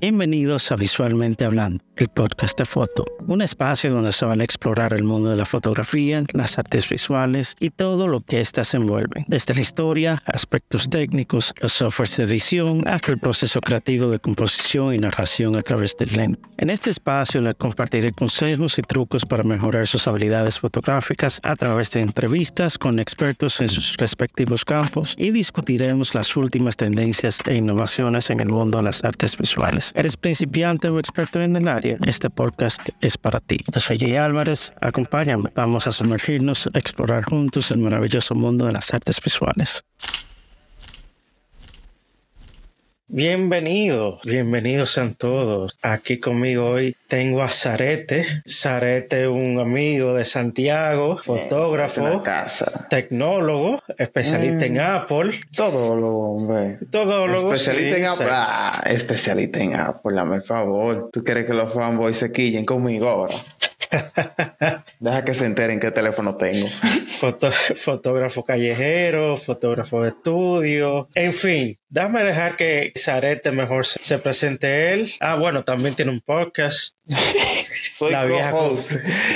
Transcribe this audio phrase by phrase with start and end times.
[0.00, 4.94] Bienvenidos a Visualmente Hablando, el podcast de foto, un espacio donde se van a explorar
[4.94, 9.52] el mundo de la fotografía, las artes visuales y todo lo que éstas envuelven, desde
[9.52, 14.98] la historia, aspectos técnicos, los softwares de edición, hasta el proceso creativo de composición y
[14.98, 16.40] narración a través del lente.
[16.56, 21.90] En este espacio les compartiré consejos y trucos para mejorar sus habilidades fotográficas a través
[21.90, 28.30] de entrevistas con expertos en sus respectivos campos y discutiremos las últimas tendencias e innovaciones
[28.30, 29.89] en el mundo de las artes visuales.
[29.94, 31.96] ¿Eres principiante o experto en el área?
[32.06, 33.58] Este podcast es para ti.
[33.72, 35.50] Yo soy Jay Álvarez, acompáñame.
[35.54, 39.84] Vamos a sumergirnos, a explorar juntos el maravilloso mundo de las artes visuales.
[43.12, 45.76] Bienvenidos, bienvenidos sean todos.
[45.82, 48.24] Aquí conmigo hoy tengo a Zarete.
[48.48, 52.22] Zarete, un amigo de Santiago, fotógrafo,
[52.88, 54.80] tecnólogo, especialista en mm.
[54.80, 55.32] Apple.
[55.56, 56.78] Todólogo, hombre.
[56.92, 57.52] Todólogo.
[57.52, 58.26] Especialista en Apple.
[58.30, 61.10] Ah, especialista en Apple, dame el favor.
[61.12, 63.34] ¿Tú quieres que los fanboys se quillen conmigo ahora?
[65.00, 66.68] Deja que se enteren qué teléfono tengo.
[67.76, 75.10] fotógrafo callejero, fotógrafo de estudio, en fin, Dame dejar que Zarete mejor se presente él.
[75.18, 76.94] Ah, bueno, también tiene un podcast.
[77.90, 78.92] Soy co-host.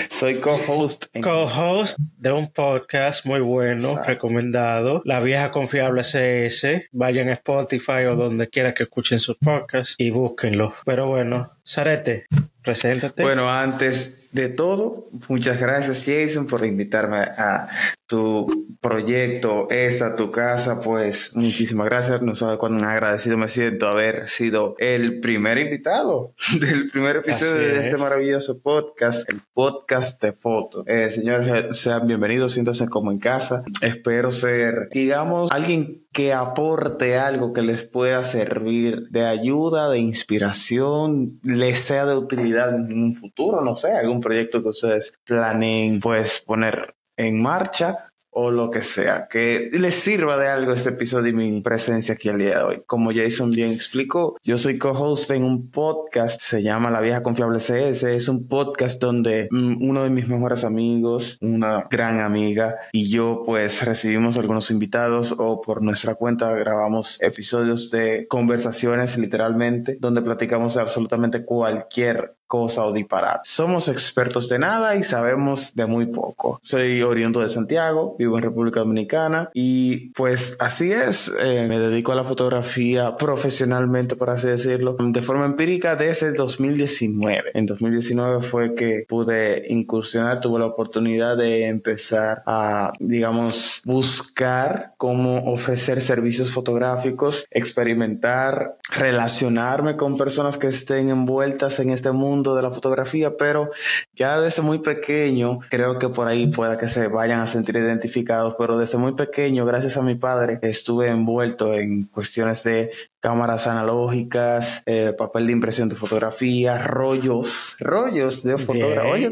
[0.08, 1.06] Soy co-host.
[1.20, 5.02] Co-host de un podcast muy bueno, recomendado.
[5.04, 6.88] La vieja confiable CS.
[6.92, 10.74] Vayan a Spotify o donde quiera que escuchen sus podcasts y búsquenlo.
[10.84, 12.26] Pero bueno, Zarete,
[12.62, 13.22] preséntate.
[13.22, 17.68] Bueno, antes de todo, muchas gracias Jason por invitarme a
[18.06, 22.20] tu proyecto, esta, tu casa, pues muchísimas gracias.
[22.20, 27.80] No sabes cuán agradecido me siento haber sido el primer invitado del primer episodio de
[27.80, 30.84] este maravilloso podcast, el podcast de fotos.
[30.86, 33.64] Eh, señores, sean bienvenidos, siéntanse como en casa.
[33.80, 41.40] Espero ser, digamos, alguien que aporte algo que les pueda servir de ayuda, de inspiración,
[41.42, 46.42] les sea de utilidad en un futuro, no sé, algún proyecto que ustedes planeen pues
[46.46, 51.34] poner en marcha o lo que sea, que les sirva de algo este episodio y
[51.34, 52.82] mi presencia aquí el día de hoy.
[52.86, 57.58] Como Jason bien explicó, yo soy co-host en un podcast, se llama La Vieja Confiable
[57.58, 63.08] CS, es un podcast donde mm, uno de mis mejores amigos, una gran amiga y
[63.08, 70.22] yo pues recibimos algunos invitados o por nuestra cuenta grabamos episodios de conversaciones literalmente, donde
[70.22, 73.40] platicamos de absolutamente cualquier cosa o disparar.
[73.44, 76.60] Somos expertos de nada y sabemos de muy poco.
[76.62, 82.12] Soy oriundo de Santiago, vivo en República Dominicana y pues así es, eh, me dedico
[82.12, 87.52] a la fotografía profesionalmente, por así decirlo, de forma empírica desde 2019.
[87.54, 95.50] En 2019 fue que pude incursionar, tuve la oportunidad de empezar a, digamos, buscar cómo
[95.52, 102.70] ofrecer servicios fotográficos, experimentar, relacionarme con personas que estén envueltas en este mundo de la
[102.70, 103.70] fotografía, pero
[104.14, 108.56] ya desde muy pequeño, creo que por ahí pueda que se vayan a sentir identificados,
[108.58, 112.90] pero desde muy pequeño, gracias a mi padre, estuve envuelto en cuestiones de
[113.24, 119.10] cámaras analógicas, eh, papel de impresión de fotografía, rollos, rollos de fotografía.
[119.10, 119.30] Oye,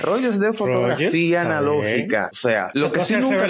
[0.00, 2.28] rollos de fotografía analógica.
[2.30, 3.48] O sea, lo que sí nunca.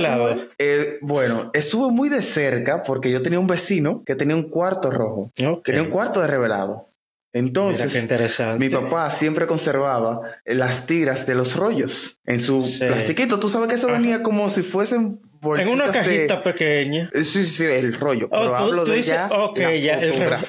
[0.58, 4.90] Eh, bueno, estuve muy de cerca porque yo tenía un vecino que tenía un cuarto
[4.90, 5.30] rojo.
[5.62, 6.88] Tenía un cuarto de revelado.
[7.32, 8.09] Entonces,
[8.59, 13.41] mi papá siempre conservaba las tiras de los rollos en su plastiquito.
[13.41, 17.10] Tú sabes que eso venía como si fuesen en una cajita pequeña.
[17.15, 18.26] Sí, sí, el rollo.
[18.26, 19.75] Oh, pero hablo de ya, ya,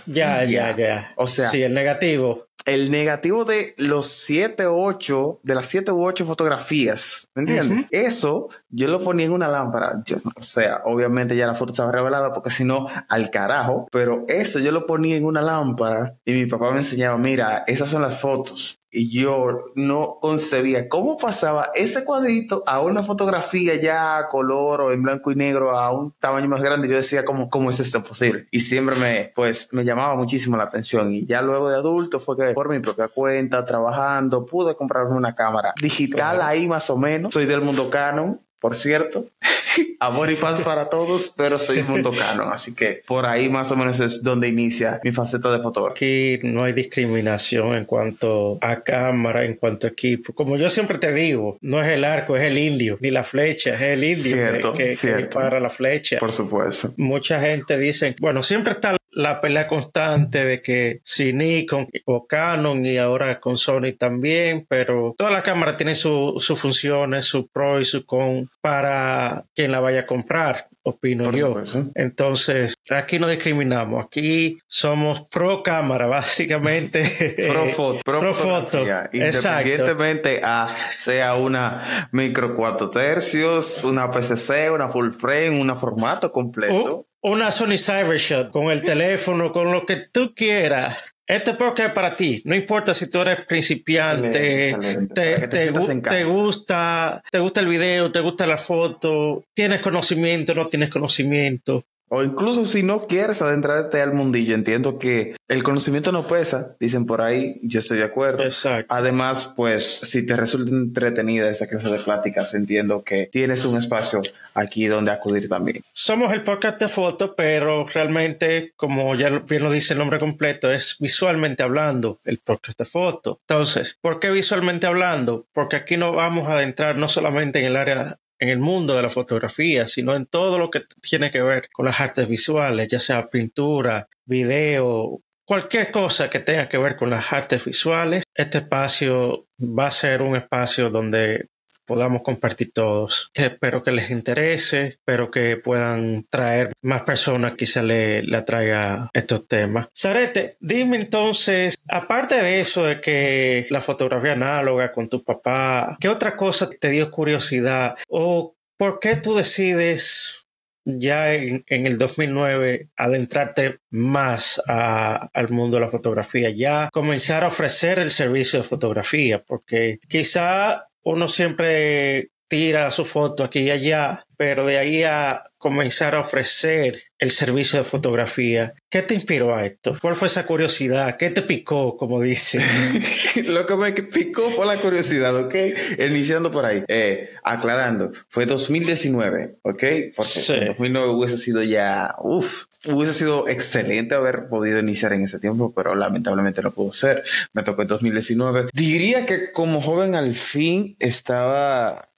[0.06, 1.14] ya, ya, ya.
[1.16, 5.92] O sea, sí, el negativo el negativo de los 7 o 8, de las 7
[5.92, 7.88] u 8 fotografías, ¿me entiendes?
[7.92, 10.04] Eso yo lo ponía en una lámpara.
[10.36, 13.88] o sea, obviamente ya la foto estaba revelada porque si no, al carajo.
[13.92, 17.90] Pero eso yo lo ponía en una lámpara y mi papá me enseñaba, mira, esas
[17.90, 24.20] son las fotos y yo no concebía cómo pasaba ese cuadrito a una fotografía ya
[24.20, 26.88] a color o en blanco y negro a un tamaño más grande.
[26.88, 28.48] Yo decía, ¿cómo, cómo es esto posible?
[28.52, 31.12] Y siempre me, pues, me llamaba muchísimo la atención.
[31.12, 35.34] Y ya luego de adulto fue que por mi propia cuenta, trabajando, pude comprarme una
[35.34, 37.34] cámara digital ahí más o menos.
[37.34, 39.30] Soy del mundo Canon, por cierto.
[40.00, 43.70] Amor y paz para todos, pero soy un mundo canon, así que por ahí más
[43.74, 45.92] o menos es donde inicia mi faceta de fotógrafo.
[45.92, 50.32] Aquí no hay discriminación en cuanto a cámara, en cuanto a equipo.
[50.34, 53.76] Como yo siempre te digo, no es el arco, es el indio, ni la flecha,
[53.76, 55.42] es el indio cierto, que, cierto.
[55.42, 56.20] la flecha.
[56.20, 56.94] Por supuesto.
[56.96, 62.86] Mucha gente dice, bueno, siempre está la pelea constante de que si Nikon o Canon
[62.86, 67.86] y ahora con Sony también, pero toda la cámara tiene sus funciones, su pro y
[67.86, 71.56] su con para quien la vaya a comprar opino yo.
[71.96, 77.36] Entonces, aquí no discriminamos, aquí somos pro cámara, básicamente.
[77.48, 78.86] pro foto, pro, foto.
[79.12, 87.08] Independientemente a sea una micro 4 tercios, una PCC, una full frame, un formato completo.
[87.22, 90.98] una Sony Cybershot con el teléfono, con lo que tú quieras.
[91.26, 92.42] Este podcast es para ti.
[92.46, 94.76] No importa si tú eres principiante,
[95.14, 100.90] Te, te, gusta, te gusta el video, te gusta la foto, tienes conocimiento, no tienes
[100.90, 101.86] conocimiento.
[102.10, 107.06] O incluso si no quieres adentrarte al mundillo, entiendo que el conocimiento no pesa, dicen
[107.06, 108.44] por ahí, yo estoy de acuerdo.
[108.44, 108.94] Exacto.
[108.94, 114.22] Además, pues si te resulta entretenida esa clase de pláticas, entiendo que tienes un espacio
[114.54, 115.82] aquí donde acudir también.
[115.94, 120.72] Somos el podcast de foto, pero realmente, como ya bien lo dice el nombre completo,
[120.72, 123.40] es visualmente hablando el podcast de foto.
[123.48, 125.48] Entonces, ¿por qué visualmente hablando?
[125.54, 129.02] Porque aquí no vamos a adentrar no solamente en el área en el mundo de
[129.02, 133.00] la fotografía, sino en todo lo que tiene que ver con las artes visuales, ya
[133.00, 138.26] sea pintura, video, cualquier cosa que tenga que ver con las artes visuales.
[138.36, 141.48] Este espacio va a ser un espacio donde
[141.86, 143.32] podamos compartir todos.
[143.34, 149.48] espero que les interese, espero que puedan traer más personas se le, le atraiga estos
[149.48, 149.88] temas.
[149.94, 156.10] Sarete, dime entonces, aparte de eso de que la fotografía análoga con tu papá, ¿qué
[156.10, 157.96] otra cosa te dio curiosidad?
[158.08, 160.44] ¿O por qué tú decides
[160.86, 168.00] ya en, el 2009 adentrarte más al mundo de la fotografía, ya comenzar a ofrecer
[168.00, 174.66] el servicio de fotografía, porque quizá uno siempre tira su foto aquí y allá, pero
[174.66, 179.98] de ahí a comenzar a ofrecer el servicio de fotografía, ¿qué te inspiró a esto?
[180.02, 181.16] ¿Cuál fue esa curiosidad?
[181.18, 182.60] ¿Qué te picó, como dice?
[183.48, 185.56] Lo que me picó fue la curiosidad, ¿ok?
[185.98, 189.84] Iniciando por ahí, eh, aclarando, fue 2019, ¿ok?
[190.16, 195.40] Porque en 2009 hubiese sido ya, uff, hubiese sido excelente haber podido iniciar en ese
[195.40, 197.24] tiempo, pero lamentablemente no pudo ser.
[197.54, 198.70] Me tocó en 2019.
[198.74, 202.10] Diría que como joven al fin estaba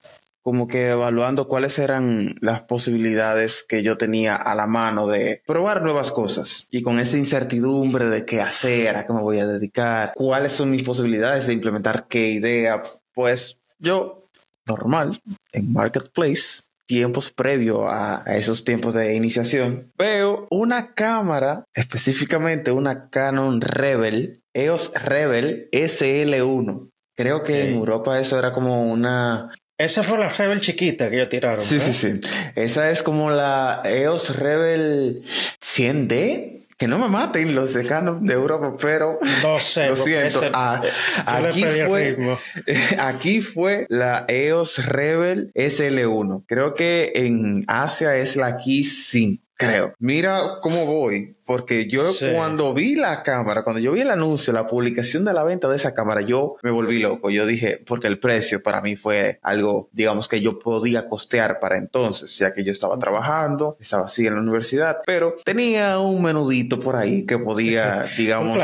[0.46, 5.82] como que evaluando cuáles eran las posibilidades que yo tenía a la mano de probar
[5.82, 10.12] nuevas cosas y con esa incertidumbre de qué hacer, a qué me voy a dedicar,
[10.14, 12.80] cuáles son mis posibilidades de implementar qué idea,
[13.12, 14.30] pues yo
[14.66, 15.20] normal
[15.52, 23.60] en Marketplace tiempos previo a, esos tiempos de iniciación, veo una cámara, específicamente una Canon
[23.60, 26.90] Rebel, EOS Rebel SL1.
[27.16, 31.28] Creo que en Europa eso era como una esa fue la Rebel chiquita que ellos
[31.28, 31.60] tiraron.
[31.60, 32.20] Sí, sí, sí.
[32.54, 35.22] Esa es como la EOS Rebel
[35.60, 36.65] 100D.
[36.78, 40.42] Que no me maten los decanos de Europa, pero no sé, lo siento.
[40.52, 40.82] Ah,
[41.24, 42.38] aquí, fue,
[42.98, 46.44] aquí fue la EOS Rebel SL1.
[46.46, 49.94] Creo que en Asia es la Key 5 creo.
[49.98, 52.04] Mira cómo voy, porque yo
[52.34, 55.76] cuando vi la cámara, cuando yo vi el anuncio, la publicación de la venta de
[55.76, 57.30] esa cámara, yo me volví loco.
[57.30, 61.78] Yo dije, porque el precio para mí fue algo, digamos, que yo podía costear para
[61.78, 66.80] entonces, ya que yo estaba trabajando, estaba así en la universidad, pero tenía un menudito
[66.80, 68.58] por ahí que podía, digamos,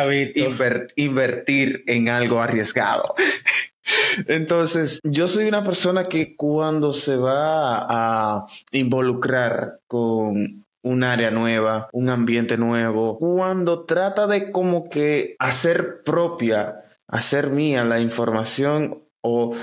[0.97, 3.15] invertir en algo arriesgado.
[4.29, 11.89] Entonces, yo soy una persona que cuando se va a involucrar con un área nueva,
[11.93, 19.55] un ambiente nuevo, cuando trata de como que hacer propia, hacer mía la información o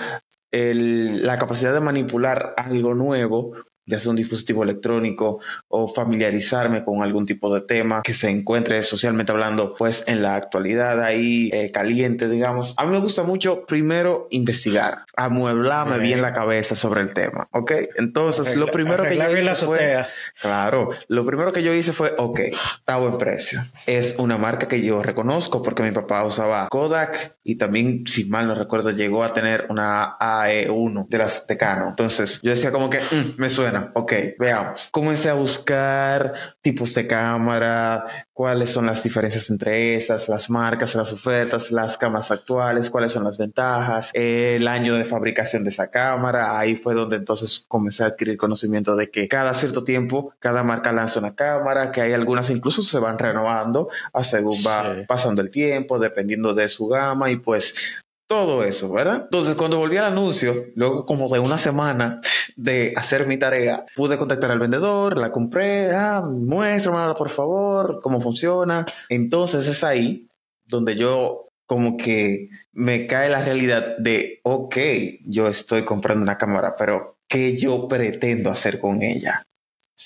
[0.51, 3.53] la capacidad de manipular algo nuevo,
[3.89, 8.83] ya sea un dispositivo electrónico o familiarizarme con algún tipo de tema que se encuentre
[8.83, 12.75] socialmente hablando, pues en la actualidad ahí eh, caliente, digamos.
[12.77, 17.71] A mí me gusta mucho primero investigar, amueblarme bien la cabeza sobre el tema, ¿ok?
[17.97, 20.05] Entonces, lo primero que yo hice fue,
[20.41, 22.39] claro, lo primero que yo hice fue, ok,
[22.79, 23.59] está buen precio.
[23.85, 28.47] Es una marca que yo reconozco porque mi papá usaba Kodak y también, si mal
[28.47, 31.89] no recuerdo, llegó a tener una AE1 de las Tecano.
[31.89, 34.89] Entonces, yo decía como que, mm, me suena ok, veamos.
[34.91, 41.11] Comencé a buscar tipos de cámara, cuáles son las diferencias entre estas, las marcas, las
[41.11, 46.57] ofertas, las cámaras actuales, cuáles son las ventajas, el año de fabricación de esa cámara.
[46.57, 50.91] Ahí fue donde entonces comencé a adquirir conocimiento de que cada cierto tiempo cada marca
[50.91, 55.51] lanza una cámara, que hay algunas incluso se van renovando a según va pasando el
[55.51, 57.75] tiempo, dependiendo de su gama y pues
[58.29, 59.23] todo eso, ¿verdad?
[59.23, 62.21] Entonces, cuando volví al anuncio, luego como de una semana
[62.55, 68.21] de hacer mi tarea, pude contactar al vendedor, la compré, ah, muéstramela por favor, cómo
[68.21, 68.85] funciona.
[69.09, 70.27] Entonces es ahí
[70.65, 74.77] donde yo como que me cae la realidad de, ok,
[75.25, 79.41] yo estoy comprando una cámara, pero ¿qué yo pretendo hacer con ella?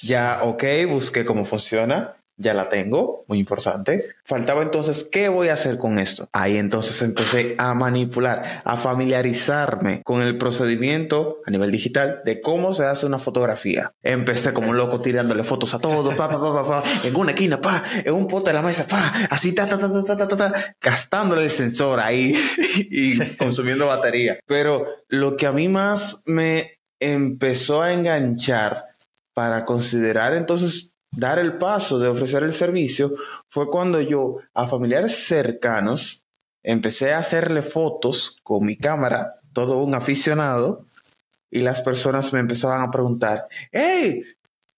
[0.01, 4.05] Ya, ok, busqué cómo funciona, ya la tengo, muy importante.
[4.25, 6.27] Faltaba entonces, ¿qué voy a hacer con esto?
[6.33, 12.73] Ahí entonces empecé a manipular, a familiarizarme con el procedimiento a nivel digital de cómo
[12.73, 13.93] se hace una fotografía.
[14.01, 17.61] Empecé como un loco tirándole fotos a todo, pa, pa, pa, pa, en una esquina,
[17.61, 20.75] pa, en un pote de la mesa, pa, así, ta, ta, ta, ta, ta, ta,
[20.81, 22.35] gastándole el sensor ahí
[22.75, 24.39] y consumiendo batería.
[24.47, 28.85] Pero lo que a mí más me empezó a enganchar
[29.33, 33.13] para considerar entonces dar el paso de ofrecer el servicio
[33.49, 36.25] fue cuando yo a familiares cercanos
[36.63, 40.85] empecé a hacerle fotos con mi cámara, todo un aficionado,
[41.51, 44.23] y las personas me empezaban a preguntar, hey,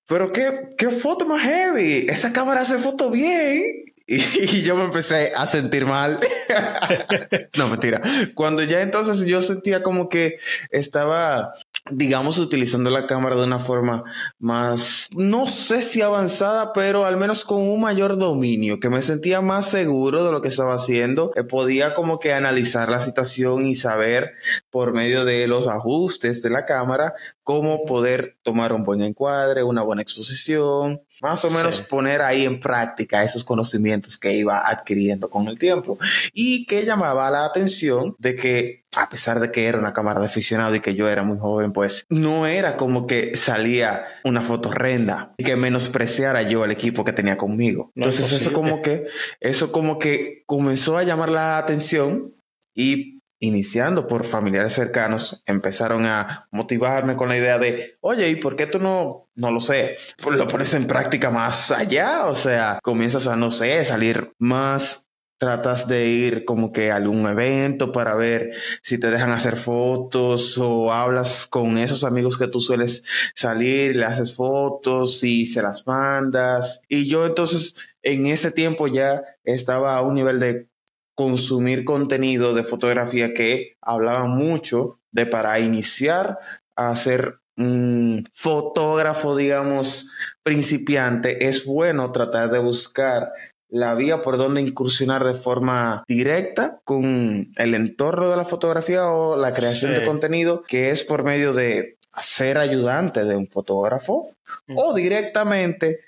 [0.08, 3.85] pero qué, qué foto más heavy, esa cámara hace foto bien.
[4.08, 6.20] Y, yo me empecé a sentir mal.
[7.58, 8.02] no, mentira.
[8.36, 10.38] Cuando ya entonces yo sentía como que
[10.70, 11.54] estaba,
[11.90, 14.04] digamos, utilizando la cámara de una forma
[14.38, 19.42] más, no sé si avanzada, pero al menos con un mayor dominio, que me sentía
[19.42, 21.32] más seguro de lo que estaba haciendo.
[21.36, 24.34] Eh, podía como que analizar la situación y saber
[24.70, 29.82] por medio de los ajustes de la cámara cómo poder tomar un buen encuadre, una
[29.82, 35.48] buena exposición, más o menos poner ahí en práctica esos conocimientos que iba adquiriendo con
[35.48, 35.98] el tiempo.
[36.34, 40.28] Y que llamaba la atención de que a pesar de que era una cámara de
[40.28, 44.72] aficionado y que yo era muy joven, pues no era como que salía una foto
[44.72, 47.92] renda y que menospreciara yo el equipo que tenía conmigo.
[47.96, 49.08] Entonces eso como que
[49.40, 52.34] eso como que comenzó a llamar la atención
[52.74, 58.56] y iniciando por familiares cercanos, empezaron a motivarme con la idea de, oye, ¿y por
[58.56, 59.98] qué tú no, no lo sé,
[60.30, 62.26] lo pones en práctica más allá?
[62.26, 65.06] O sea, comienzas a, no sé, salir más
[65.38, 70.58] tratas de ir como que a algún evento para ver si te dejan hacer fotos
[70.58, 73.04] o hablas con esos amigos que tú sueles
[73.36, 76.82] salir, le haces fotos y se las mandas.
[76.88, 80.68] Y yo entonces en ese tiempo ya estaba a un nivel de
[81.16, 86.38] consumir contenido de fotografía que hablaba mucho de para iniciar
[86.76, 90.12] a ser un fotógrafo, digamos,
[90.44, 93.32] principiante, es bueno tratar de buscar
[93.70, 99.38] la vía por donde incursionar de forma directa con el entorno de la fotografía o
[99.38, 104.36] la creación de contenido, que es por medio de ser ayudante de un fotógrafo
[104.76, 106.02] o directamente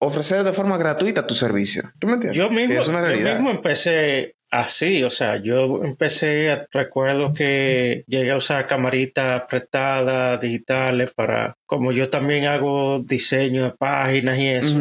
[0.00, 1.82] ofrecer de forma gratuita tu servicio.
[1.98, 2.38] ¿Tú me entiendes?
[2.38, 8.66] Yo mismo, yo mismo empecé así, o sea, yo empecé, recuerdo que llegué a usar
[8.66, 14.76] camaritas prestadas digitales para, como yo también hago diseño de páginas y eso,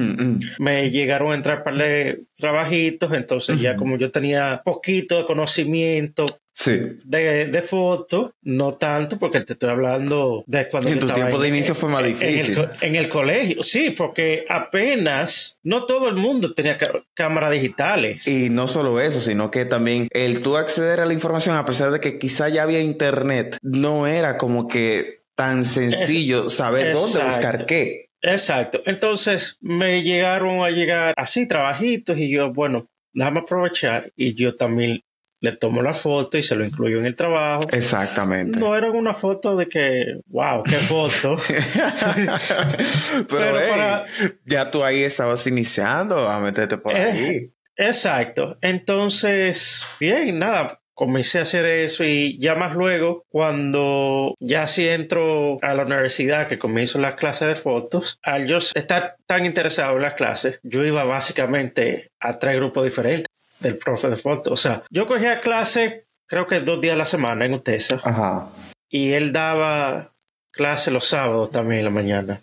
[0.59, 6.25] me llegaron a entrar para trabajitos, entonces ya como yo tenía poquito de conocimiento
[6.59, 6.97] Sí.
[7.05, 10.89] De, de foto, no tanto, porque te estoy hablando de cuando...
[10.89, 12.67] En tu tiempo de inicio fue más difícil.
[12.81, 16.77] En el, colegio, sí, porque apenas, no todo el mundo tenía
[17.13, 18.27] cámaras digitales.
[18.27, 21.91] Y no solo eso, sino que también el tú acceder a la información, a pesar
[21.91, 27.65] de que quizá ya había internet, no era como que tan sencillo saber dónde buscar
[27.67, 28.09] qué.
[28.21, 28.81] Exacto.
[28.85, 35.01] Entonces me llegaron a llegar así trabajitos y yo, bueno, déjame aprovechar y yo también
[35.41, 37.67] le tomo la foto y se lo incluyo en el trabajo.
[37.71, 38.59] Exactamente.
[38.59, 41.37] No era una foto de que, wow, qué foto.
[43.29, 44.05] Pero,
[44.45, 47.51] ya tú ahí estabas iniciando a meterte por eh, ahí.
[47.77, 48.57] Exacto.
[48.61, 55.57] Entonces, bien, nada, comencé a hacer eso y ya más luego, cuando ya sí entro
[55.61, 60.01] a la universidad, que comienzo las clases de fotos, al yo estar tan interesado en
[60.01, 63.27] las clases, yo iba básicamente a tres grupos diferentes
[63.59, 64.51] del profe de foto.
[64.51, 67.99] O sea, yo cogía clase creo que dos días a la semana en UTESA.
[68.03, 68.47] Ajá.
[68.87, 70.13] Y él daba
[70.51, 72.41] clase los sábados también en la mañana.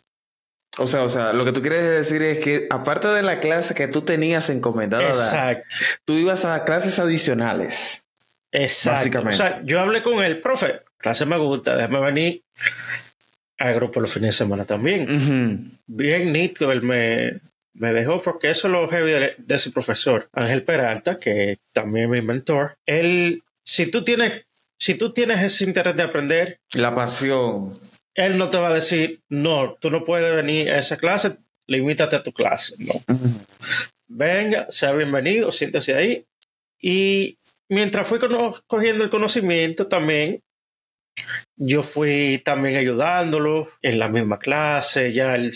[0.78, 3.74] O sea, o sea, lo que tú quieres decir es que aparte de la clase
[3.74, 5.74] que tú tenías encomendada, Exacto.
[6.04, 8.06] tú ibas a clases adicionales.
[8.52, 8.98] Exacto.
[8.98, 9.34] Básicamente.
[9.34, 12.42] O sea, yo hablé con el profe, clase me gusta, déjame venir
[13.58, 15.78] al grupo los fines de semana también.
[15.86, 17.40] Bien nítido, él me,
[17.78, 22.10] me dejó porque eso es lo heavy de, ese profesor, Ángel Peralta, que también es
[22.10, 22.78] mi mentor.
[22.86, 24.44] Él, si tú tienes,
[24.78, 27.74] si tú tienes ese interés de aprender, la pasión,
[28.14, 32.16] él no te va a decir, no, tú no puedes venir a esa clase, limítate
[32.16, 32.94] a tu clase, no.
[34.08, 36.24] Venga, sea bienvenido, siéntese ahí.
[36.80, 38.18] Y mientras fui
[38.66, 40.42] cogiendo el conocimiento también,
[41.56, 45.50] yo fui también ayudándolo en la misma clase, ya el,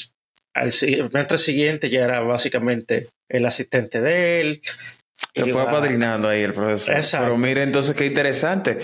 [0.55, 4.63] al semestre siguiente ya era básicamente el asistente de él.
[5.35, 6.97] Te fue apadrinando ahí el profesor.
[7.21, 8.79] Pero mira, entonces qué interesante.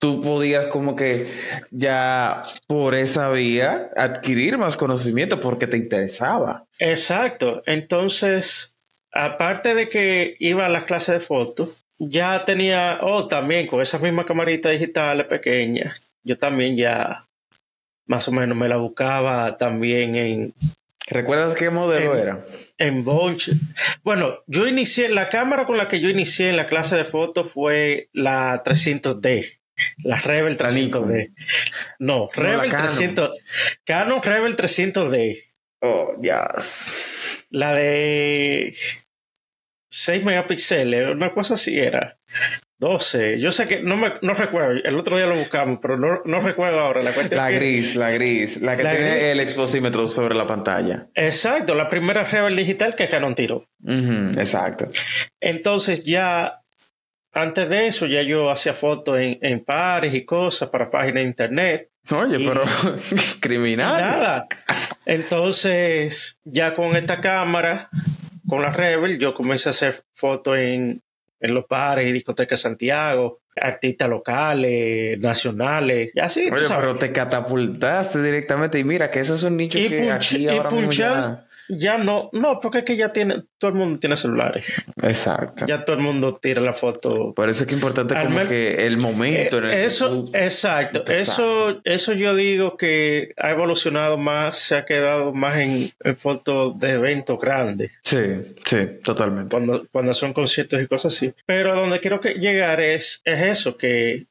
[0.00, 1.28] Tú podías como que
[1.70, 6.64] ya por esa vía adquirir más conocimiento porque te interesaba.
[6.78, 7.62] Exacto.
[7.66, 8.74] Entonces,
[9.12, 14.00] aparte de que iba a las clases de fotos, ya tenía, oh, también con esas
[14.00, 17.26] mismas camaritas digitales pequeñas, yo también ya
[18.06, 20.54] más o menos me la buscaba también en...
[21.12, 22.40] ¿Recuerdas qué modelo era?
[22.78, 23.50] En Bonch.
[24.02, 27.50] Bueno, yo inicié, la cámara con la que yo inicié en la clase de fotos
[27.50, 29.60] fue la 300D.
[30.04, 31.32] La Rebel 300D.
[31.98, 33.30] No, Rebel 300.
[33.84, 35.42] Canon Rebel 300D.
[35.80, 37.46] Oh, yes.
[37.50, 38.74] La de
[39.90, 42.18] 6 megapíxeles, una cosa así era.
[42.82, 43.38] 12.
[43.38, 44.72] Yo sé que no me no recuerdo.
[44.82, 47.00] El otro día lo buscamos, pero no, no recuerdo ahora.
[47.00, 48.60] La, la gris, la gris.
[48.60, 51.06] La que tiene el exposímetro sobre la pantalla.
[51.14, 51.76] Exacto.
[51.76, 53.68] La primera Rebel digital que Canon tiró.
[53.86, 54.88] exacto.
[55.40, 56.58] Entonces ya.
[57.34, 61.28] Antes de eso, ya yo hacía fotos en, en pares y cosas para páginas de
[61.28, 61.90] internet.
[62.10, 62.64] Oye, pero
[63.40, 64.00] criminal.
[64.02, 64.46] Nada.
[65.06, 67.88] Entonces, ya con esta cámara,
[68.46, 71.00] con la Rebel, yo comencé a hacer fotos en,
[71.42, 76.48] en los bares y discotecas de Santiago, artistas locales, nacionales, y así.
[76.50, 80.70] Oye, pero te catapultaste directamente y mira que eso es un nicho que aquí ahora
[80.70, 84.64] mismo ya no, no, porque es que ya tiene, todo el mundo tiene celulares.
[85.02, 85.64] Exacto.
[85.66, 87.32] Ya todo el mundo tira la foto.
[87.34, 91.04] Por eso es que es importante como que el momento en el eso, exacto.
[91.06, 96.92] Eso, eso yo digo que ha evolucionado más, se ha quedado más en, fotos de
[96.92, 97.92] eventos grandes.
[98.04, 98.18] Sí,
[98.64, 99.50] sí, totalmente.
[99.50, 101.32] Cuando, cuando son conciertos y cosas así.
[101.46, 104.26] Pero a donde quiero que llegar es, es eso, que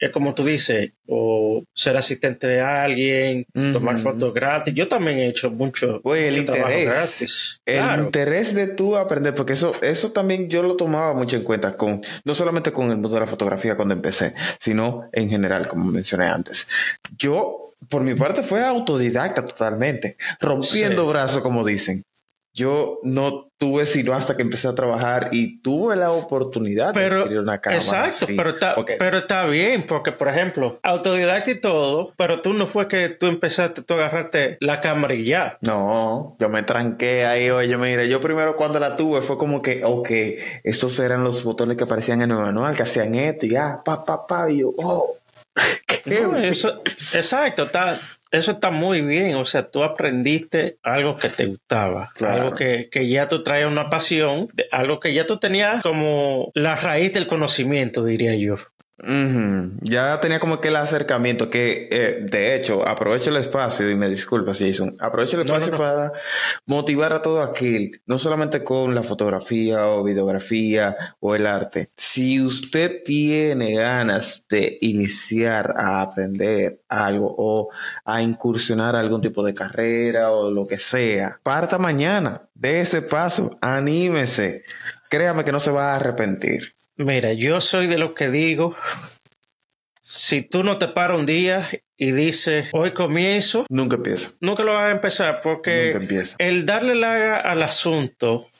[0.00, 4.72] es como tú dices, o ser asistente de alguien, tomar fotos gratis.
[4.74, 7.60] Yo también he hecho mucho, Oye, el interés, gratis.
[7.66, 11.76] El interés de tú aprender, porque eso, eso también yo lo tomaba mucho en cuenta,
[11.76, 15.84] con, no solamente con el mundo de la fotografía cuando empecé, sino en general, como
[15.84, 16.70] mencioné antes.
[17.18, 22.04] Yo, por mi parte, fue autodidacta totalmente, rompiendo brazos, como dicen
[22.52, 27.40] yo no tuve sino hasta que empecé a trabajar y tuve la oportunidad de adquirir
[27.40, 28.06] una cámara.
[28.06, 32.66] Exacto, pero, está, pero está bien, porque por ejemplo, autodidacta y todo, pero tú no
[32.66, 35.58] fue que tú empezaste tú a agarrarte la cámara y ya.
[35.60, 39.84] No, yo me tranqué ahí, oye, mira, yo primero cuando la tuve fue como que,
[39.84, 40.10] ok,
[40.64, 44.04] estos eran los botones que aparecían en el manual, que hacían esto y ya, pa,
[44.04, 45.16] pa, pa, y yo, oh.
[46.06, 46.82] eso,
[47.12, 47.98] exacto, está,
[48.30, 53.08] eso está muy bien, o sea, tú aprendiste algo que te gustaba, algo que, que,
[53.08, 58.04] ya tú traías una pasión, algo que ya tú tenías como la raíz del conocimiento,
[58.04, 58.56] diría yo.
[59.02, 64.08] Ya tenía como que el acercamiento que, eh, de hecho, aprovecho el espacio y me
[64.08, 66.12] disculpas, Jason, aprovecho el espacio para
[66.66, 71.88] motivar a todo aquel, no solamente con la fotografía o videografía o el arte.
[71.96, 77.70] Si usted tiene ganas de iniciar a aprender algo o
[78.04, 83.58] a incursionar algún tipo de carrera o lo que sea, parta mañana, de ese paso,
[83.62, 84.64] anímese.
[85.08, 86.74] Créame que no se va a arrepentir.
[87.02, 88.76] Mira, yo soy de los que digo,
[90.02, 94.32] si tú no te paras un día y dices, hoy comienzo, nunca empieza.
[94.40, 95.98] Nunca lo vas a empezar porque
[96.36, 98.50] el darle larga al asunto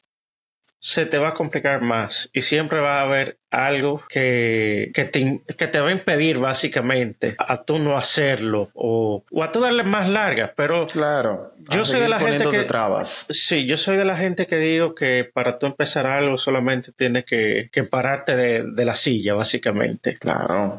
[0.81, 5.43] se te va a complicar más y siempre va a haber algo que, que, te,
[5.57, 9.83] que te va a impedir básicamente a tú no hacerlo o, o a tú darle
[9.83, 13.27] más larga, pero claro, yo soy de la gente que trabas.
[13.29, 17.25] Sí, yo soy de la gente que digo que para tú empezar algo solamente tienes
[17.25, 20.17] que, que pararte de, de la silla básicamente.
[20.19, 20.79] Claro.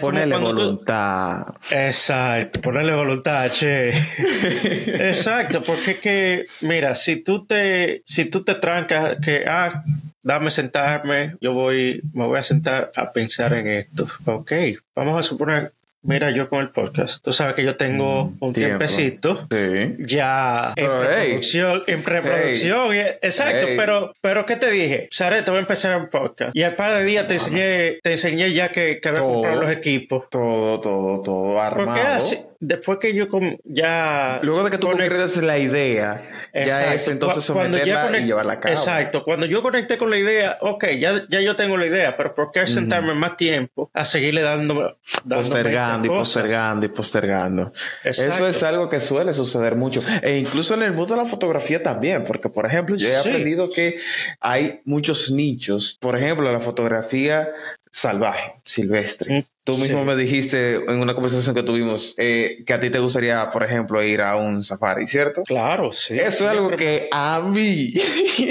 [0.00, 1.54] Ponerle voluntad.
[1.70, 3.90] Exacto, ponerle voluntad, che.
[5.08, 9.82] Exacto, porque que, mira, si tú te, si tú te trancas que, ah,
[10.22, 14.06] dame sentarme, yo voy, me voy a sentar a pensar en esto.
[14.26, 14.52] Ok,
[14.94, 15.72] vamos a suponer
[16.04, 19.46] Mira, yo con el podcast, tú sabes que yo tengo mm, un tiempecito
[19.98, 25.08] ya en preproducción, en preproducción, exacto, pero, pero ¿qué te dije?
[25.12, 26.56] Sare, te voy a empezar un podcast.
[26.56, 29.70] Y al par de días te enseñé, te enseñé ya que, que había comprado los
[29.70, 30.28] equipos.
[30.28, 32.18] Todo, todo, todo armado
[32.62, 33.26] después que yo
[33.64, 34.38] ya...
[34.42, 36.22] Luego de que tú concretas la idea,
[36.54, 38.72] ya es entonces someterla y llevarla a cabo.
[38.72, 39.24] Exacto.
[39.24, 42.52] Cuando yo conecté con la idea, ok, ya, ya yo tengo la idea, pero ¿por
[42.52, 44.96] qué sentarme más tiempo a seguirle dando...
[45.28, 47.72] Postergando y postergando y postergando.
[48.04, 50.00] Eso es algo que suele suceder mucho.
[50.22, 53.70] E incluso en el mundo de la fotografía también, porque por ejemplo, yo he aprendido
[53.70, 53.98] que
[54.40, 55.98] hay muchos nichos.
[56.00, 57.50] Por ejemplo, la fotografía
[57.90, 59.46] salvaje, silvestre.
[59.64, 60.04] Tú mismo sí.
[60.04, 64.02] me dijiste en una conversación que tuvimos eh, que a ti te gustaría, por ejemplo,
[64.02, 65.44] ir a un safari, ¿cierto?
[65.44, 66.14] Claro, sí.
[66.14, 67.94] Eso es algo que a mí,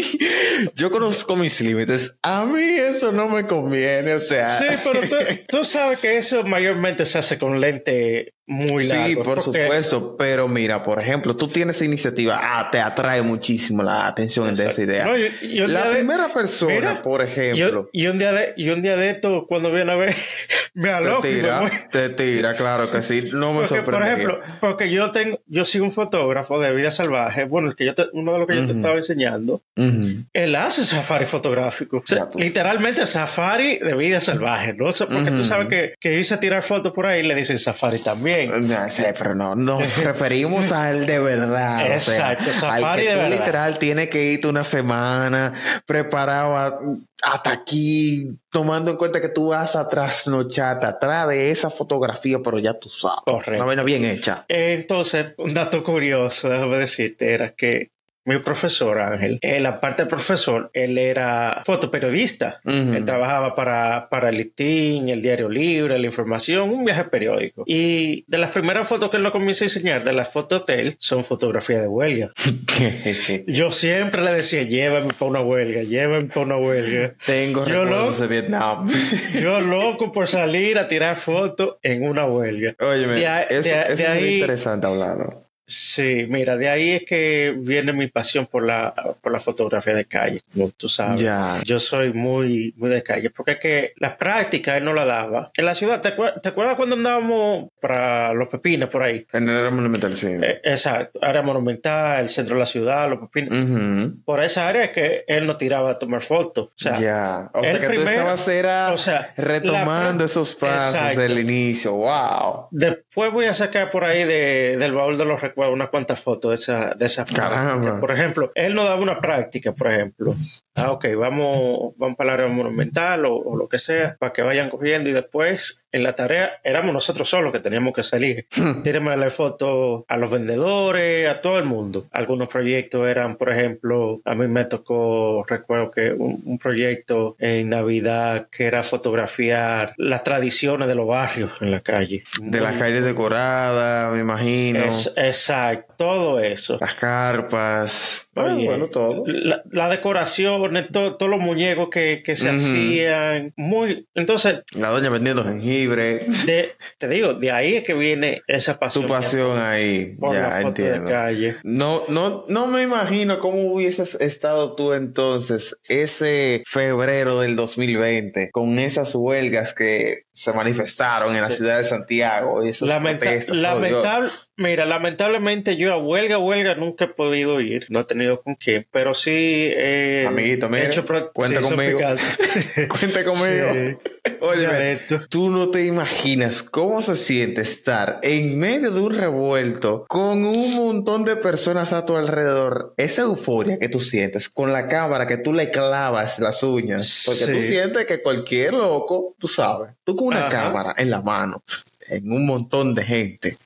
[0.75, 2.17] yo conozco mis límites.
[2.23, 4.57] A mí eso no me conviene, o sea.
[4.57, 5.15] Sí, pero tú,
[5.49, 9.07] tú sabes que eso mayormente se hace con lente muy largo.
[9.07, 14.07] Sí, por supuesto, pero mira, por ejemplo, tú tienes iniciativa, ah, te atrae muchísimo la
[14.07, 15.05] atención de esa idea.
[15.05, 18.53] No, y- y un la de- primera persona, Mira, por ejemplo, y un día de,
[18.57, 20.15] y un día de esto, cuando viene a ver,
[20.73, 24.03] me te aloco y me tira, te tira, claro que sí, no me Porque, por
[24.03, 27.45] ejemplo, porque yo tengo, yo soy un fotógrafo de vida salvaje.
[27.45, 30.23] Bueno, el que yo te- uno de los que yo te estaba enseñando, Ujú.
[30.33, 31.97] él hace safari fotográfico.
[31.97, 34.87] O sea, Ya, literalmente safari de vida salvaje, ¿no?
[34.87, 35.43] O sea, porque tú Ujú.
[35.45, 38.40] sabes que, que irse a tirar fotos por ahí le dicen safari también.
[38.47, 41.95] No sé, pero no, nos referimos al de verdad.
[41.95, 43.29] o sea, Exacto, al que de tú verdad.
[43.37, 45.53] literal tiene que irte una semana
[45.85, 46.77] preparado a-
[47.23, 52.57] hasta aquí, tomando en cuenta que tú vas a trasnocharte atrás de esa fotografía, pero
[52.59, 53.19] ya tú sabes.
[53.25, 53.53] Correcto.
[53.55, 54.45] Una vaina bien hecha.
[54.47, 57.91] Entonces, un dato curioso, déjame decirte, era que
[58.25, 62.59] mi profesor Ángel, él aparte de profesor, él era fotoperiodista.
[62.63, 62.93] Ujú.
[62.93, 67.63] Él trabajaba para, para el Listín, el Diario Libre, la información, un viaje periódico.
[67.65, 70.79] Y de las primeras fotos que él nos comienza a enseñar de las fotos de
[70.81, 72.31] él son fotografías de huelga.
[73.47, 77.15] Yo siempre le decía, llévame para una huelga, llévame para una huelga.
[77.25, 78.89] Tengo Yo recuerdos lo- de Vietnam.
[79.41, 82.75] Yo loco por salir a tirar fotos en una huelga.
[82.79, 85.47] Óyeme, De eso, de- eso de es muy ahí- interesante hablarlo.
[85.65, 90.05] Sí, mira, de ahí es que viene mi pasión por la, por la fotografía de
[90.05, 91.21] calle, como tú sabes.
[91.21, 91.61] Ya.
[91.63, 95.51] Yo soy muy, muy de calle, porque es que las prácticas él no la daba.
[95.55, 99.25] En la ciudad, ¿te, acuer- te acuerdas cuando andábamos para los pepines por ahí?
[99.31, 100.27] En el área monumental, sí.
[100.41, 103.51] Eh, exacto, área monumental, el centro de la ciudad, los pepines.
[103.69, 104.23] Ujú.
[104.25, 106.65] Por esa área es que él no tiraba a tomar fotos.
[106.65, 107.49] O sea, ya.
[107.53, 111.21] O sea que tú primero- estabas era o sea, retomando esos pasos Exacto.
[111.21, 111.93] del inicio.
[111.93, 112.67] Wow.
[112.71, 116.49] Después voy a sacar por ahí de- del baúl de los recuerdos unas cuantas fotos
[116.49, 117.73] de esa, de esa Caramba.
[117.73, 117.99] práctica.
[117.99, 120.35] Por ejemplo, él nos daba una práctica, por ejemplo.
[120.75, 124.41] Ah, ok, vamos, vamos para el área monumental o, o lo que sea, para que
[124.41, 128.45] vayan cogiendo y después en la tarea éramos nosotros solos que teníamos que salir.
[128.83, 132.05] Tírenme fotos a los vendedores, a todo el mundo.
[132.11, 137.69] Algunos proyectos eran, por ejemplo, a mí me tocó, recuerdo que un, un proyecto en
[137.69, 142.23] Navidad que era fotografiar las tradiciones de los barrios en la calle.
[142.41, 144.83] De las calles decoradas, me imagino.
[144.85, 146.77] Es- exacto, todo eso.
[146.81, 148.29] Las carpas.
[148.35, 149.23] Ah, Oye, bueno, todo.
[149.27, 152.55] La, la decoración, to- todos los muñecos que, que se Ujú.
[152.57, 153.53] hacían.
[153.55, 154.07] Muy.
[154.15, 155.80] Entonces, La doña vendiendo jengibre.
[155.87, 159.05] De- te digo, de ahí es que viene esa pasión.
[159.05, 160.15] Tu pasión ahí.
[160.19, 161.05] por la Ya foto entiendo.
[161.05, 161.55] de calle.
[161.63, 168.79] No, no, no me imagino cómo hubieses estado tú entonces ese febrero del 2020 con
[168.79, 171.57] esas huelgas que se manifestaron en la Sí.
[171.57, 173.57] ciudad de Santiago y esas Lamenta- protestas.
[173.57, 178.41] oh, lamentable, mira, lamentablemente yo a huelga, huelga nunca he podido ir, no he tenido
[178.41, 179.31] con quién, pero sí
[179.75, 181.99] eh, Amiguito, mira, he hecho cuenta sí, conmigo.
[182.89, 183.67] Cuenta conmigo.
[183.73, 183.97] Sí.
[184.41, 185.21] Oye, Ya esto.
[185.29, 190.75] tú no te imaginas cómo se siente estar en medio de un revuelto con un
[190.75, 192.93] montón de personas a tu alrededor.
[192.97, 197.23] Esa euforia que tú sientes con la cámara que tú le clavas las uñas.
[197.25, 197.69] Porque tú Sí.
[197.69, 200.49] sientes que cualquier loco, tú sabes, tú con una Ajá.
[200.49, 201.63] cámara en la mano,
[202.07, 203.57] en un montón de gente,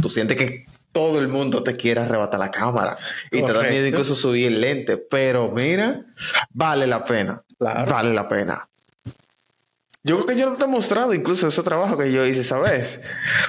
[0.00, 2.96] tú sientes que todo el mundo te quiere arrebatar la cámara
[3.30, 3.70] y te da Correcto.
[3.70, 4.96] miedo incluso subir el lente.
[4.98, 6.04] Pero mira,
[6.50, 7.42] vale la pena.
[7.58, 7.90] Claro.
[7.90, 8.68] Vale la pena.
[10.04, 13.00] Yo creo que yo no te he mostrado incluso ese trabajo que yo hice, ¿sabes?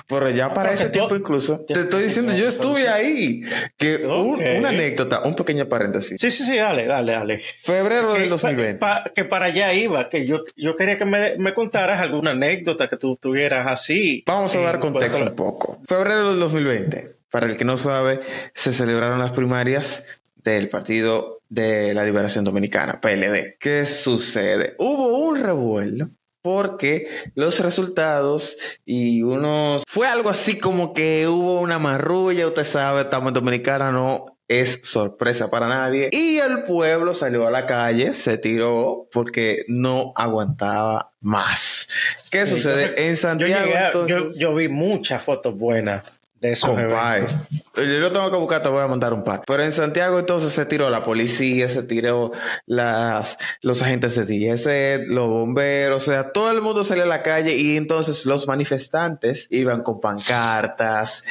[0.07, 3.41] Pero ya para ese tiempo incluso, te estoy diciendo, yo estuve ahí.
[3.75, 4.41] Que un- Ok.
[4.59, 6.21] una anécdota, un pequeño paréntesis.
[6.21, 7.41] Sí, sí, sí, dale, dale, dale.
[7.61, 8.79] Febrero del Que, 2020.
[8.79, 12.87] pa- que para allá iba, que yo, yo quería que me, me contaras alguna anécdota
[12.87, 14.23] que tú tuvieras así.
[14.27, 15.81] Vamos a dar En contexto un poco.
[15.87, 17.05] Febrero del 2020.
[17.31, 18.19] Para el que no sabe,
[18.53, 23.57] se celebraron las primarias del Partido de la Liberación Dominicana, PLD.
[23.59, 24.75] ¿Qué sucede?
[24.77, 26.09] Hubo un revuelo
[26.43, 29.83] porque los resultados y unos...
[29.87, 34.81] Fue algo así como que hubo una marrulla, usted sabe, estamos en Dominicana, no es
[34.83, 36.09] sorpresa para nadie.
[36.11, 41.87] Y el pueblo salió a la calle, se tiró porque no aguantaba más.
[42.29, 43.07] ¿Qué Sí, sucede?
[43.07, 46.03] en Yo, Santiago, llegué yo vi muchas fotos buenas
[46.43, 47.33] de esos eventos.
[47.75, 49.45] Yo lo tengo que buscar, te voy a mandar un pack.
[49.47, 52.33] Pero en Santiago entonces se tiró la policía, se tiró
[52.65, 57.23] las, los agentes de DGC, los bomberos, o sea, todo el mundo salió a la
[57.23, 61.23] calle y entonces los manifestantes iban con pancartas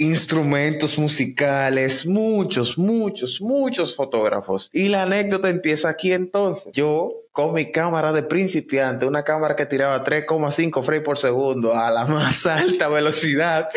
[0.00, 4.70] instrumentos musicales, muchos, muchos, muchos fotógrafos.
[4.72, 6.72] Y la anécdota empieza aquí entonces.
[6.72, 11.90] Yo con mi cámara de principiante, una cámara que tiraba 3,5 frames por segundo a
[11.90, 13.68] la más alta velocidad.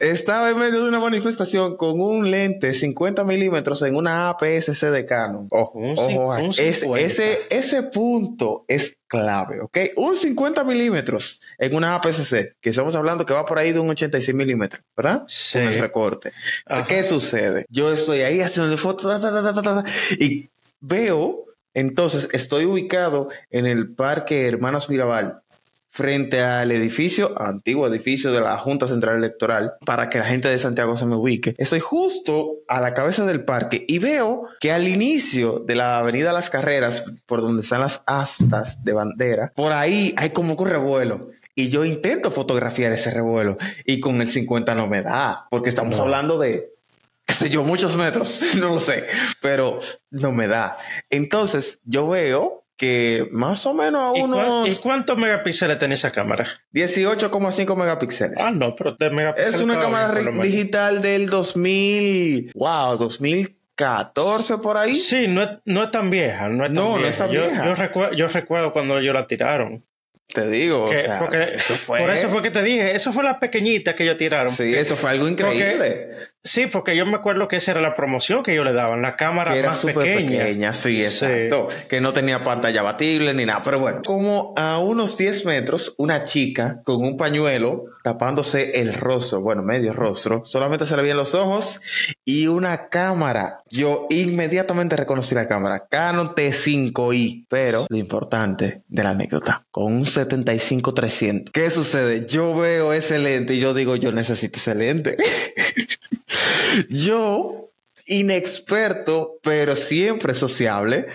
[0.00, 5.04] Estaba en medio de una manifestación con un lente 50 milímetros en una APS-C de
[5.04, 5.46] Canon.
[5.50, 6.34] Ojo, ojo,
[6.96, 9.78] ese, ese punto es clave, ¿ok?
[9.96, 13.90] Un 50 milímetros en una APS-C, que estamos hablando que va por ahí de un
[13.90, 15.24] 86 milímetros, ¿verdad?
[15.26, 15.58] Sí.
[15.58, 16.32] Con el recorte.
[16.88, 17.66] ¿Qué sucede?
[17.68, 19.20] Yo estoy ahí haciendo fotos
[20.18, 20.48] y
[20.80, 25.42] veo, entonces estoy ubicado en el Parque Hermanas Mirabal,
[25.90, 30.58] frente al edificio, antiguo edificio de la Junta Central Electoral, para que la gente de
[30.58, 31.54] Santiago se me ubique.
[31.58, 36.32] Estoy justo a la cabeza del parque y veo que al inicio de la Avenida
[36.32, 41.30] Las Carreras, por donde están las astas de bandera, por ahí hay como un revuelo.
[41.56, 45.98] Y yo intento fotografiar ese revuelo y con el 50 no me da, porque estamos
[45.98, 46.70] hablando de
[47.50, 49.06] yo, muchos metros, no lo sé,
[49.40, 49.78] pero
[50.10, 50.76] no me da.
[51.08, 54.66] Entonces yo veo que más o menos a unos...
[54.66, 56.48] ¿Y, cuántos megapíxeles tiene esa cámara?
[56.72, 58.38] 18,5 megapíxeles.
[58.40, 59.56] Ah, no, pero de megapíxeles.
[59.56, 64.94] Es una cámara digital del 2000, wow, 2014 por ahí.
[64.94, 67.26] Sí, no es, no es tan vieja, no es tan no, vieja.
[67.26, 69.84] No es Yo, recuerdo, yo recuerdo cuando ellos la tiraron.
[70.28, 72.00] Te digo, o sea, eso fue...
[72.00, 74.50] Por eso fue que te dije, eso fue la pequeñita que ellos tiraron.
[74.50, 76.12] Sí, eso fue algo increíble.
[76.42, 79.16] Sí, porque yo me acuerdo que esa era la promoción que ellos le daban, la
[79.16, 80.44] cámara era más pequeña.
[80.44, 80.72] pequeña.
[80.72, 81.68] Sí, exacto.
[81.88, 83.62] Que no tenía pantalla batible ni nada.
[83.62, 89.40] Pero bueno, como a unos 10 metros, una chica con un pañuelo tapándose el rostro,
[89.40, 91.80] bueno, medio rostro, solamente se le veían los ojos
[92.24, 93.58] y una cámara.
[93.68, 100.04] Yo inmediatamente reconocí la cámara, Canon T5i, pero lo importante de la anécdota, con un
[100.04, 101.50] 75-300.
[101.52, 102.26] ¿Qué sucede?
[102.26, 105.16] Yo veo ese lente y yo digo, yo necesito ese lente.
[106.88, 107.70] yo,
[108.06, 111.08] inexperto, pero siempre sociable,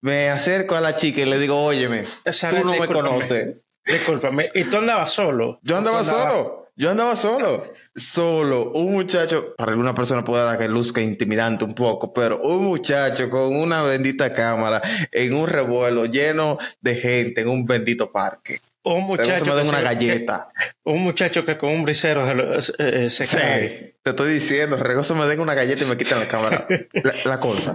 [0.00, 2.04] me acerco a la chica y le digo, óyeme,
[2.50, 3.62] tú no me conoces.
[3.84, 5.60] Discúlpame, ¿y tú andabas solo?
[5.62, 6.66] Yo andaba solo.
[6.78, 7.72] Yo andaba solo.
[7.94, 8.70] Solo.
[8.72, 13.30] Un muchacho, para alguna persona puede dar que luzca intimidante un poco, pero un muchacho
[13.30, 18.60] con una bendita cámara en un revuelo lleno de gente en un bendito parque.
[18.86, 19.44] Un muchacho.
[19.44, 20.48] que una galleta.
[20.84, 25.26] un muchacho que con un brisero se, eh, se sí, Te estoy diciendo, regoso me
[25.26, 26.68] den una galleta y me quitan la cámara.
[27.24, 27.74] la, cosa.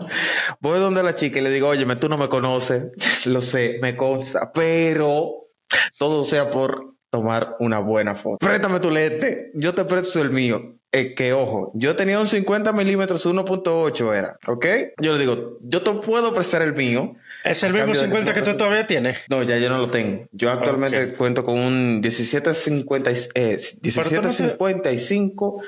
[0.61, 2.83] Voy donde la chica y le digo, oye, tú no me conoces.
[3.25, 5.49] Lo sé, me consta, pero
[5.97, 8.37] todo sea por tomar una buena foto.
[8.37, 10.77] Préstame tu lente, yo te presto el mío.
[10.93, 14.65] Eh, que ojo, yo tenía un 50 milímetros, 1.8 era, ¿ok?
[14.97, 17.15] Yo le digo, yo te puedo prestar el mío.
[17.43, 19.19] ¿Es el mismo 50 que, tú todavía tienes?
[19.29, 20.27] No, ya yo no lo tengo.
[20.31, 25.63] Yo actualmente cuento con un 1750, eh, 1755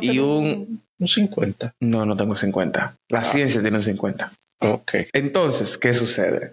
[0.00, 0.82] y un...
[0.98, 1.74] Un 50.
[1.80, 2.96] No, no tengo 50.
[3.08, 3.24] La ah.
[3.24, 4.32] ciencia tiene un 50.
[4.60, 4.92] Ok.
[5.12, 6.52] Entonces, ¿qué sucede?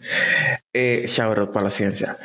[0.73, 2.17] Eh, shout para la ciencia.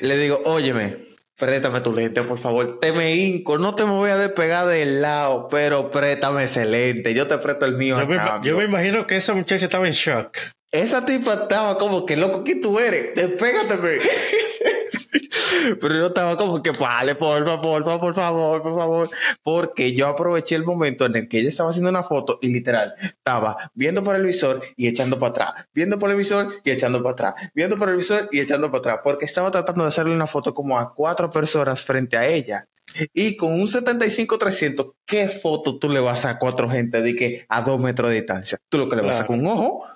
[0.00, 0.96] Le digo, óyeme,
[1.36, 2.80] préstame tu lente, por favor.
[2.80, 7.14] Te me hinco, no te me voy a despegar del lado, pero préstame ese lente.
[7.14, 7.98] Yo te presto el mío.
[8.00, 10.36] Yo, me, yo me imagino que esa muchacha estaba en shock.
[10.72, 13.14] Esa tipa estaba como que loco, ¿qué tú eres?
[13.14, 13.98] Despégateme.
[15.80, 19.10] Pero yo estaba como que, vale, por favor, por favor, por favor,
[19.42, 22.94] porque yo aproveché el momento en el que ella estaba haciendo una foto y literal
[23.02, 27.02] estaba viendo por el visor y echando para atrás, viendo por el visor y echando
[27.02, 30.14] para atrás, viendo por el visor y echando para atrás, porque estaba tratando de hacerle
[30.14, 32.66] una foto como a cuatro personas frente a ella.
[33.12, 37.60] Y con un 75-300, ¿qué foto tú le vas a cuatro gente de que a
[37.60, 38.58] dos metros de distancia?
[38.70, 39.86] Tú lo que le vas a con un ojo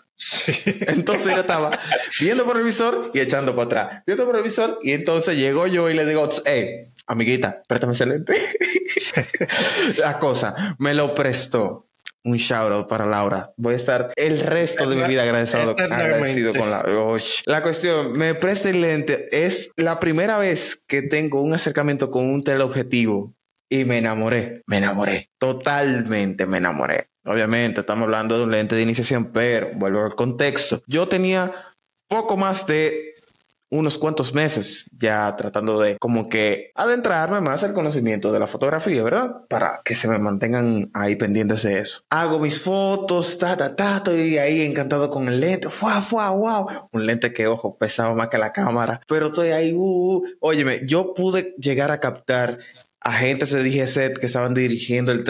[0.87, 1.79] entonces yo estaba
[2.21, 5.67] viendo por el visor y echando para atrás, viendo por el visor y entonces llegó
[5.67, 8.35] yo y le digo, hey, amiguita, préstame ese lente.
[9.99, 11.83] La cosa, me lo prestó.
[12.25, 13.53] Un shout out para Laura.
[13.57, 16.85] Voy a estar el resto de mi vida agradecido, agradecido con la.
[17.45, 19.29] La cuestión, me presta el lente.
[19.31, 23.36] Es la primera vez que tengo un acercamiento con un teleobjetivo
[23.69, 24.63] y me enamoré.
[24.67, 25.31] Me enamoré.
[25.39, 27.09] Totalmente me enamoré.
[27.25, 30.81] Obviamente, estamos hablando de un lente de iniciación, pero vuelvo al contexto.
[30.87, 31.53] Yo tenía
[32.09, 33.17] poco más de
[33.71, 39.03] unos cuantos meses ya tratando de como que adentrarme más al conocimiento de la fotografía,
[39.03, 39.45] ¿verdad?
[39.49, 42.03] Para que se me mantengan ahí pendientes de eso.
[42.11, 46.89] Hago mis fotos, ta, ta, ta, estoy ahí encantado con el lente, ¡fua, fua, wow!
[46.93, 50.25] Un lente que, ojo, pesaba más que la cámara, pero estoy ahí, uh, uh.
[50.41, 52.59] óyeme, yo pude llegar a captar
[53.07, 55.25] agentes de DGC que estaban dirigiendo el,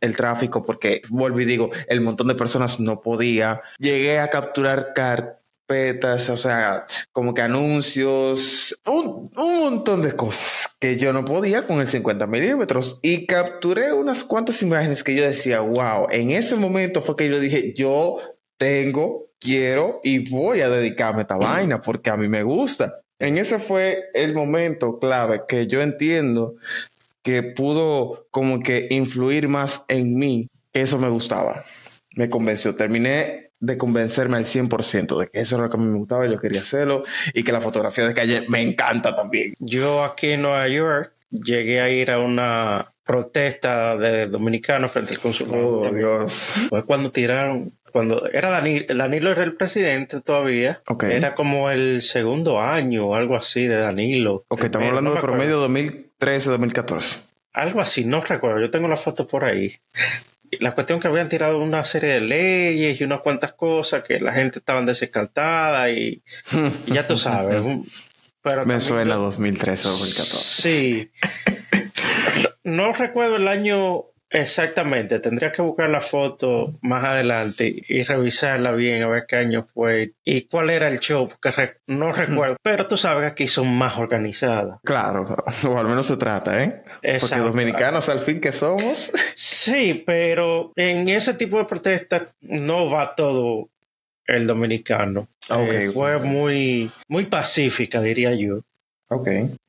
[0.00, 3.60] el tráfico porque, vuelvo y digo, el montón de personas no podía.
[3.78, 10.96] Llegué a capturar carpetas, o sea, como que anuncios, un, un montón de cosas que
[10.96, 15.60] yo no podía con el 50 milímetros y capturé unas cuantas imágenes que yo decía,
[15.60, 18.20] wow, en ese momento fue que yo dije, yo
[18.56, 23.02] tengo, quiero y voy a dedicarme a esta vaina porque a mí me gusta.
[23.20, 26.54] En ese fue el momento clave que yo entiendo
[27.22, 31.64] que pudo como que influir más en mí, eso me gustaba.
[32.14, 32.74] Me convenció.
[32.74, 36.38] Terminé de convencerme al 100% de que eso era lo que me gustaba y yo
[36.38, 37.04] quería hacerlo
[37.34, 39.54] y que la fotografía de calle me encanta también.
[39.58, 45.20] Yo aquí en Nueva York llegué a ir a una protesta de dominicanos frente al
[45.20, 45.80] consulado.
[45.80, 46.66] Oh, Dios.
[46.68, 50.82] Fue cuando tiraron, cuando era Danilo, Danilo era el presidente todavía.
[51.02, 54.44] Era como el segundo año o algo así de Danilo.
[54.48, 56.07] Ok, estamos hablando no de me acuerdo.
[56.18, 57.24] Promedio 2013-2014.
[57.52, 58.60] Algo así, no recuerdo.
[58.60, 59.78] Yo tengo la foto por ahí.
[60.60, 64.32] La cuestión que habían tirado una serie de leyes y unas cuantas cosas que la
[64.32, 66.22] gente estaba desencantada y,
[66.86, 67.62] y ya tú sabes.
[68.42, 70.24] Pero Me suena yo- 2013-2014.
[70.62, 71.10] Sí.
[72.64, 75.18] No recuerdo el año exactamente.
[75.18, 80.12] Tendría que buscar la foto más adelante y revisarla bien a ver qué año fue
[80.24, 82.56] y cuál era el show, porque no recuerdo.
[82.62, 84.80] Pero tú sabes que aquí son más organizadas.
[84.84, 85.36] Claro,
[85.68, 86.82] o al menos se trata, ¿eh?
[86.84, 87.44] Porque Exacto.
[87.44, 89.12] dominicanos al fin que somos.
[89.34, 93.68] Sí, pero en ese tipo de protestas no va todo
[94.26, 95.28] el dominicano.
[95.48, 95.72] Ok.
[95.72, 98.60] Eh, fue muy, muy pacífica, diría yo.
[99.10, 99.28] Ok.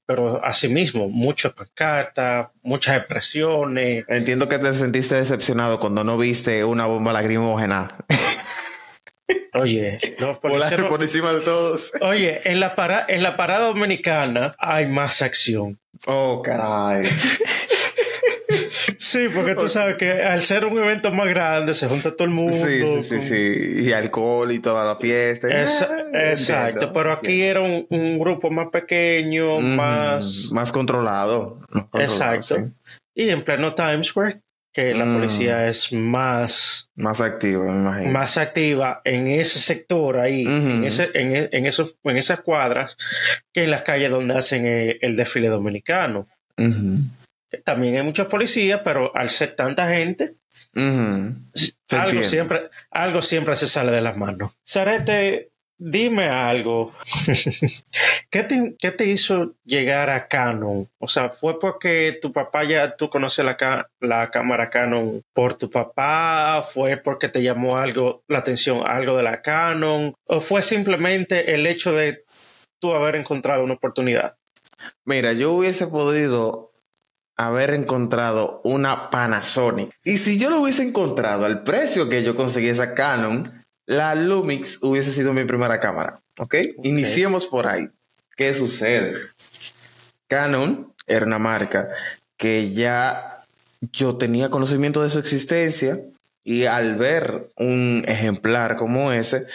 [0.10, 4.06] Pero asimismo, muchas pancartas, muchas expresiones.
[4.08, 7.90] Entiendo que te sentiste decepcionado cuando no viste una bomba lacrimógena
[9.62, 11.92] Oye, los policías por encima de todos.
[12.02, 15.80] Oye, en la, para- en la parada dominicana hay más acción.
[16.08, 17.08] Oh, caray.
[18.98, 22.34] Sí, porque tú sabes que al ser un evento más grande se junta todo el
[22.34, 22.52] mundo.
[22.52, 23.84] Sí, sí, sí, con- sí.
[23.88, 25.48] Y alcohol y toda la fiesta.
[25.48, 30.50] Esa- Ah, exacto, entiendo, pero aquí era un, un grupo más pequeño, Mm, más...
[30.52, 31.60] Más controlado.
[31.70, 32.56] Más controlado, Exacto.
[32.56, 32.92] sí.
[33.16, 34.42] Y en pleno Times Square,
[34.74, 35.16] que la Mm.
[35.18, 38.12] policía es más, Más activo, me imagino.
[38.12, 42.96] más activa en ese sector ahí, en, ese, en, e- en, esos, en esas cuadras,
[43.54, 44.66] que en las calles donde hacen
[45.02, 46.28] el desfile dominicano.
[47.64, 50.36] También hay muchos policías, pero al ser tanta gente,
[50.76, 54.54] algo siempre, algo siempre se sale de las manos.
[54.64, 56.94] Sarete, dime algo.
[58.30, 60.88] ¿Qué te, qué te hizo llegar a Canon?
[61.00, 65.70] O sea, ¿fue porque tu papá ya tú conoces la, la cámara Canon por tu
[65.70, 66.64] papá?
[66.72, 70.14] ¿Fue porque te llamó algo la atención algo de la Canon?
[70.26, 72.22] ¿O fue simplemente el hecho de
[72.80, 74.36] tú haber encontrado una oportunidad?
[75.04, 76.69] Mira, yo hubiese podido
[77.40, 79.92] haber encontrado una Panasonic.
[80.04, 84.80] Y si yo lo hubiese encontrado al precio que yo conseguí esa Canon, la Lumix
[84.82, 86.20] hubiese sido mi primera cámara.
[86.38, 86.56] ¿Ok?
[86.84, 87.88] Iniciemos por ahí.
[88.36, 89.22] ¿Qué sucede?
[90.28, 91.88] Canon era una marca
[92.36, 93.46] que ya
[93.80, 95.98] yo tenía conocimiento de su existencia
[96.44, 99.48] y al ver un ejemplar como ese,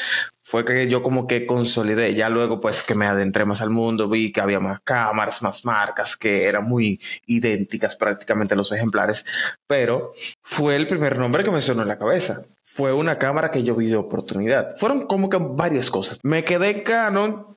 [0.47, 2.15] fue que yo como que consolidé.
[2.15, 5.65] Ya luego, pues que me adentré más al mundo, vi que había más cámaras, más
[5.65, 9.25] marcas, que eran muy idénticas prácticamente los ejemplares.
[9.67, 12.45] Pero fue el primer nombre que me sonó en la cabeza.
[12.63, 14.77] Fue una cámara que yo vi de oportunidad.
[14.77, 16.21] Fueron como que varias cosas.
[16.23, 17.57] Me quedé Canon,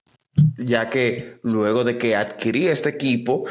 [0.57, 3.43] ya que luego de que adquirí este equipo,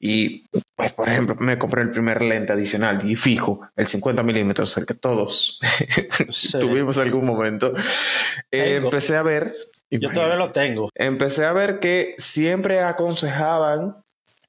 [0.00, 0.46] y,
[0.80, 4.86] pues, por ejemplo, me compré el primer lente adicional y fijo, el 50 milímetros, el
[4.86, 5.60] que todos
[6.30, 6.58] Sí.
[6.58, 7.74] tuvimos algún momento.
[8.50, 9.52] Eh, empecé a ver.
[9.90, 10.88] Yo todavía lo tengo.
[10.94, 13.96] Empecé a ver que siempre aconsejaban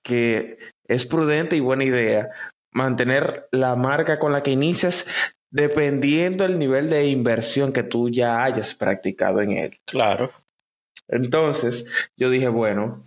[0.03, 2.29] que es prudente y buena idea
[2.71, 5.05] mantener la marca con la que inicias
[5.49, 9.79] dependiendo del nivel de inversión que tú ya hayas practicado en él.
[9.85, 10.31] Claro.
[11.09, 13.03] Entonces, yo dije, bueno,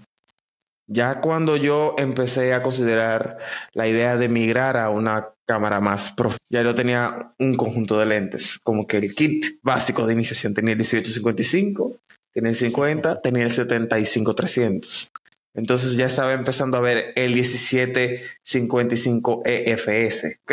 [0.86, 3.38] ya cuando yo empecé a considerar
[3.72, 8.06] la idea de migrar a una cámara más prof, ya yo tenía un conjunto de
[8.06, 11.98] lentes, como que el kit básico de iniciación tenía el 1855,
[12.32, 15.10] tenía el 50, tenía el 75-300.
[15.56, 20.52] Entonces ya estaba empezando a ver el 1755 EFS, ¿ok?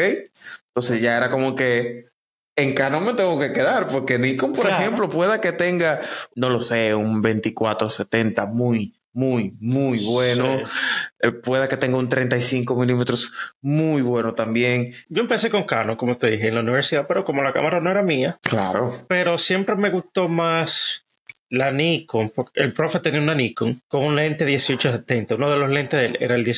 [0.67, 2.05] Entonces ya era como que
[2.55, 4.83] en Canon me tengo que quedar, porque Nikon, por Claro.
[4.83, 6.01] ejemplo, pueda que tenga,
[6.35, 10.59] no lo sé, un 2470 muy, muy, muy bueno.
[10.65, 10.71] Sí.
[11.21, 14.93] Eh, pueda que tenga un 35 milímetros muy bueno también.
[15.09, 17.91] Yo empecé con Canon, como te dije, en la universidad, pero como la cámara no
[17.91, 19.05] era mía, Claro.
[19.07, 21.03] pero siempre me gustó más
[21.49, 25.69] la Nikon, porque el profe tenía una Nikon con un lente 1870, uno de los
[25.69, 26.53] lentes de él era el Ya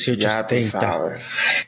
[0.46, 0.80] tú 1870.
[0.80, 1.22] sabes.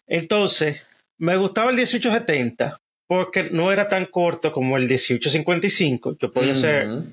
[0.07, 0.87] Entonces,
[1.19, 6.89] me gustaba el 1870 porque no era tan corto como el 1855, yo podía hacer
[6.89, 7.07] Ujú.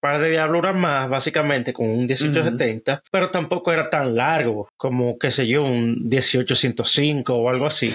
[0.00, 5.30] Par de diabluras más, básicamente, con un 1870, pero tampoco era tan largo como, qué
[5.30, 7.90] sé yo, un 1805 o algo así.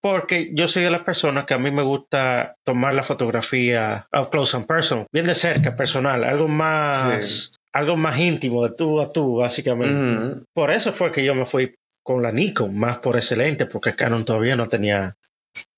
[0.00, 4.30] Porque yo soy de las personas que a mí me gusta tomar la fotografía up
[4.30, 7.52] close and personal, bien de cerca, personal, algo más...
[7.74, 10.40] Algo más íntimo de tú a tú, básicamente.
[10.54, 14.24] Por eso fue que yo me fui con la Nikon, más por excelente, porque Canon
[14.24, 15.16] todavía no tenía,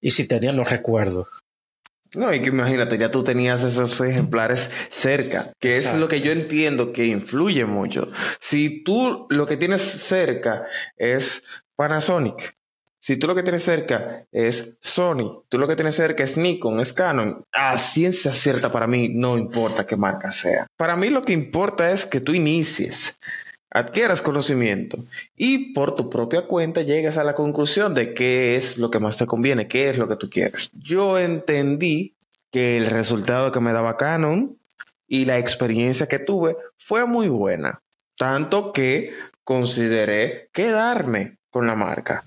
[0.01, 1.27] y si tenía, no recuerdo.
[2.15, 6.33] No, y que imagínate, ya tú tenías esos ejemplares cerca, que es lo que yo
[6.33, 8.11] entiendo que influye mucho.
[8.41, 11.45] Si tú lo que tienes cerca es
[11.77, 12.57] Panasonic,
[13.09, 16.81] si tú lo que tienes cerca es Sony, tú lo que tienes cerca es Nikon,
[16.81, 20.67] es Canon, a ciencia cierta para mí no importa qué marca sea.
[20.77, 23.19] Para mí lo que importa es que tú inicies
[23.79, 24.99] adquieras conocimiento
[25.37, 29.17] y por tu propia cuenta llegas a la conclusión de qué es lo que más
[29.17, 30.71] te conviene, qué es lo que tú quieres.
[30.75, 32.15] Yo entendí
[32.51, 34.59] que el resultado que me daba Canon
[35.07, 37.83] y la experiencia que tuve fue muy buena,
[38.17, 39.15] tanto que
[39.45, 42.25] consideré quedarme con la marca.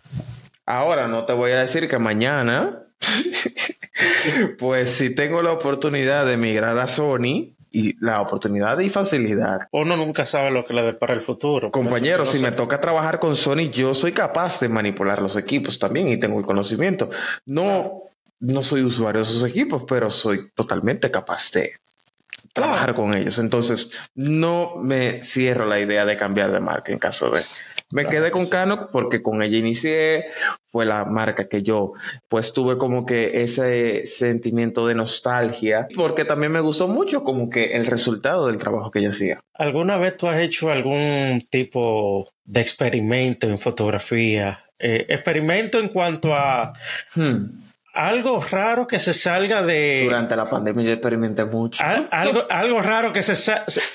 [0.66, 2.84] Ahora no te voy a decir que mañana,
[4.58, 9.62] pues si tengo la oportunidad de migrar a Sony, y la oportunidad y facilidad.
[9.72, 11.72] Uno nunca sabe lo que le para el futuro.
[11.72, 16.10] Compañero, si me toca trabajar con Sony, yo soy capaz de manipular los equipos también
[16.10, 17.10] y tengo el conocimiento.
[17.46, 18.04] No,
[18.40, 21.72] no soy usuario de esos equipos, pero soy totalmente capaz de
[22.54, 23.38] trabajar con ellos.
[23.40, 27.42] Entonces, no me cierro la idea de cambiar de marca en caso de
[27.92, 30.26] me quedé con Canon porque con ella inicié,
[30.66, 31.94] fue la marca que yo
[32.30, 37.74] pues tuve como que ese sentimiento de nostalgia, porque también me gustó mucho como que
[37.74, 39.40] el resultado del trabajo que ella hacía.
[39.54, 44.66] ¿Alguna vez tú has hecho algún tipo de experimento en fotografía?
[44.80, 46.74] Eh, experimento en cuanto a...
[47.16, 47.46] Hmm,
[47.94, 50.04] algo raro que se salga de.
[50.06, 51.84] Durante la pandemia yo experimenté mucho.
[52.12, 53.34] algo, algo raro que se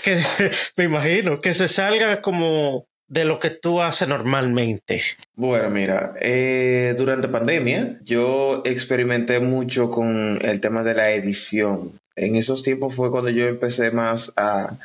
[0.04, 0.22] que
[0.76, 5.00] me imagino, que se salga como de lo que tú haces normalmente?
[5.34, 11.92] Bueno, mira, eh, durante pandemia yo experimenté mucho con el tema de la edición.
[12.16, 14.76] En esos tiempos fue cuando yo empecé más a,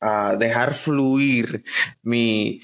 [0.00, 1.62] a dejar fluir
[2.02, 2.62] mi,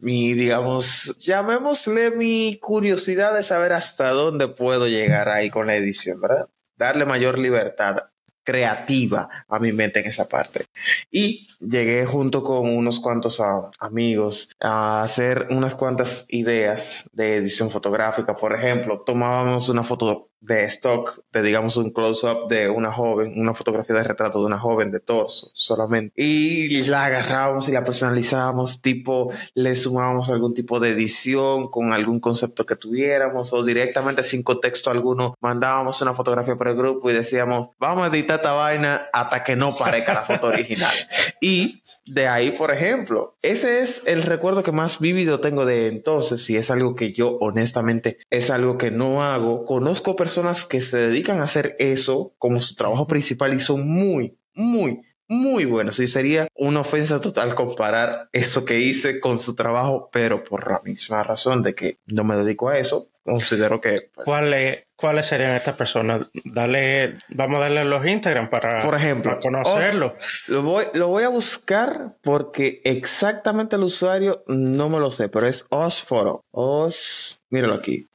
[0.00, 6.20] mi, digamos, llamémosle mi curiosidad de saber hasta dónde puedo llegar ahí con la edición,
[6.20, 6.48] ¿verdad?
[6.76, 8.04] Darle mayor libertad
[8.44, 10.66] creativa a mi mente en esa parte.
[11.10, 13.42] Y llegué junto con unos cuantos
[13.80, 18.34] amigos a hacer unas cuantas ideas de edición fotográfica.
[18.34, 23.54] Por ejemplo, tomábamos una foto de stock, de digamos un close-up de una joven, una
[23.54, 26.12] fotografía de retrato de una joven de torso solamente.
[26.16, 32.20] Y la agarrábamos y la personalizábamos, tipo le sumábamos algún tipo de edición con algún
[32.20, 37.14] concepto que tuviéramos o directamente sin contexto alguno mandábamos una fotografía por el grupo y
[37.14, 40.92] decíamos, vamos a editar esta vaina hasta que no parezca la foto original.
[41.40, 46.44] Y de ahí, por ejemplo, ese es el recuerdo que más vívido tengo de entonces,
[46.44, 49.64] si es algo que yo honestamente es algo que no hago.
[49.64, 54.38] Conozco personas que se dedican a hacer eso como su trabajo principal y son muy,
[54.54, 55.98] muy, muy buenos.
[55.98, 60.80] Y sería una ofensa total comparar eso que hice con su trabajo, pero por la
[60.84, 64.10] misma razón de que no me dedico a eso, considero que...
[64.14, 66.28] Pues, ¿Cuál es, ¿Cuáles serían estas personas?
[66.44, 70.16] Dale, vamos a darle los Instagram para, Por ejemplo, conocerlo.
[70.46, 75.48] lo, voy, lo voy a buscar porque exactamente el usuario no me lo sé, pero
[75.48, 76.44] es Osforo.
[76.52, 78.06] Os, míralo aquí.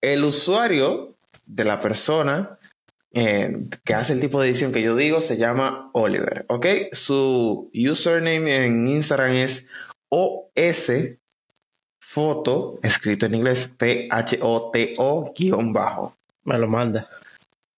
[0.00, 2.58] El usuario de la persona
[3.12, 6.66] eh, que hace el tipo de edición que yo digo se llama Oliver, ¿ok?
[6.92, 9.68] Su username en Instagram es
[10.08, 10.92] OS
[12.10, 16.16] foto, escrito en inglés, P-H-O-T-O guion bajo.
[16.42, 17.08] Me lo manda.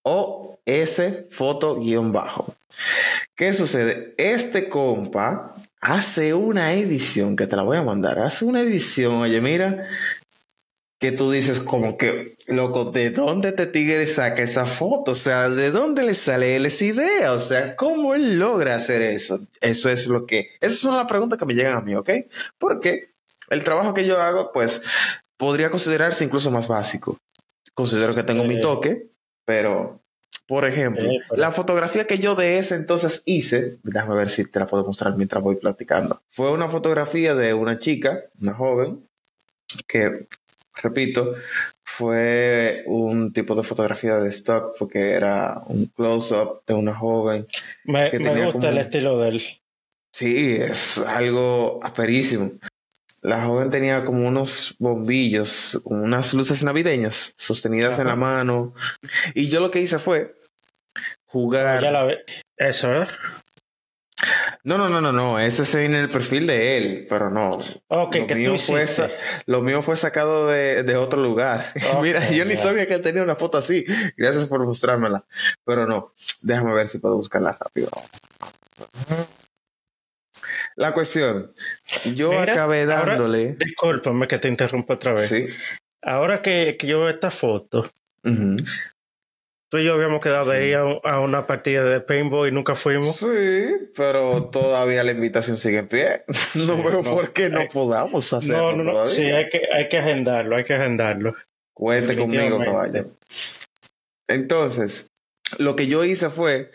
[0.04, 2.54] O S foto guion bajo.
[3.36, 4.14] ¿Qué sucede?
[4.16, 8.20] Este compa hace una edición que te la voy a mandar.
[8.20, 9.86] Hace una edición, oye, mira,
[10.98, 15.10] que tú dices como que, loco, ¿de dónde te tigre saca esa foto?
[15.10, 17.32] O sea, ¿de dónde le sale él esa idea?
[17.32, 19.46] O sea, ¿cómo él logra hacer eso?
[19.60, 22.08] Eso es lo que, esas son las preguntas que me llegan a mí, ¿ok?
[22.56, 23.11] Porque
[23.52, 24.82] el trabajo que yo hago, pues,
[25.36, 27.18] podría considerarse incluso más básico.
[27.74, 29.06] Considero que tengo mi toque,
[29.44, 30.00] pero,
[30.46, 34.66] por ejemplo, la fotografía que yo de ese entonces hice, déjame ver si te la
[34.66, 39.06] puedo mostrar mientras voy platicando, fue una fotografía de una chica, una joven,
[39.86, 40.26] que,
[40.82, 41.34] repito,
[41.84, 47.46] fue un tipo de fotografía de stock porque era un close-up de una joven.
[47.84, 49.42] Me, que me gusta el estilo de él.
[50.12, 52.52] Sí, es algo aperísimo
[53.22, 58.74] la joven tenía como unos bombillos, unas luces navideñas sostenidas en la mano.
[59.34, 60.34] Y yo lo que hice fue
[61.26, 61.82] jugar.
[61.82, 62.24] Ya la ve.
[62.56, 63.08] Eso, ¿verdad?
[64.64, 65.38] No, no, no, no, no.
[65.38, 67.60] Ese es en el perfil de él, pero no.
[67.88, 68.86] Ok, lo, que mío tú fue
[69.46, 71.72] lo mío fue sacado de, de otro lugar.
[72.02, 73.84] Mira, yo ni sabía que él tenía una foto así.
[74.16, 75.24] Gracias por mostrármela.
[75.64, 76.12] Pero no,
[76.42, 77.90] déjame ver si puedo buscarla rápido.
[80.76, 81.52] La cuestión,
[82.14, 83.56] yo Mira, acabé ahora- dándole.
[83.58, 85.28] Discúlpame que te interrumpa otra vez.
[85.28, 85.46] Sí.
[86.02, 87.88] Ahora que, que yo veo esta foto,
[89.70, 90.58] tú y yo habíamos quedado Sí.
[90.58, 93.16] ir a, un- a una partida de paintball y nunca fuimos.
[93.16, 93.66] Sí,
[93.96, 96.24] pero todavía la invitación sigue en pie.
[96.54, 98.72] No Sí, veo no, por qué no hay- podamos hacerlo.
[98.72, 99.06] No, no, no.
[99.06, 101.34] Sí, hay que, hay que agendarlo, hay que agendarlo.
[101.74, 103.06] Cuente conmigo, caballo.
[104.28, 105.08] Entonces,
[105.58, 106.70] lo que yo hice fue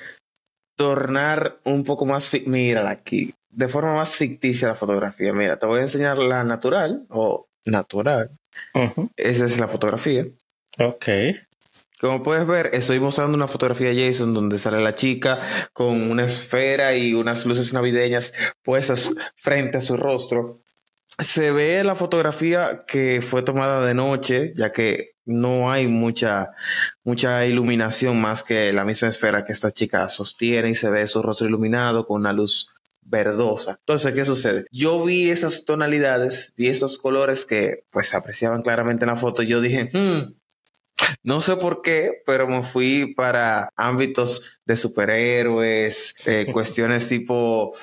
[0.75, 5.33] tornar un poco más, mírala aquí, de forma más ficticia la fotografía.
[5.33, 8.29] Mira, te voy a enseñar la natural o natural.
[8.75, 9.09] Ujú.
[9.17, 10.27] Esa es la fotografía.
[10.77, 11.05] Ok.
[11.99, 15.41] Como puedes ver, estoy mostrando una fotografía de Jason donde sale la chica
[15.73, 18.31] con una esfera y unas luces navideñas
[18.61, 20.61] puestas frente a su rostro.
[21.17, 26.51] Se ve la fotografía que fue tomada de noche, ya que no hay mucha,
[27.03, 31.23] mucha iluminación más que la misma esfera que esta chica sostiene y se ve su
[31.23, 32.69] rostro iluminado con una luz
[33.07, 33.77] verdosa.
[33.79, 34.65] Entonces, ¿qué sucede?
[34.71, 39.61] Yo vi esas tonalidades, vi esos colores que pues apreciaban claramente en la foto yo
[39.61, 40.35] dije, "Hmm,
[41.23, 47.73] no sé por qué, pero me fui para ámbitos de superhéroes, eh, cuestiones tipo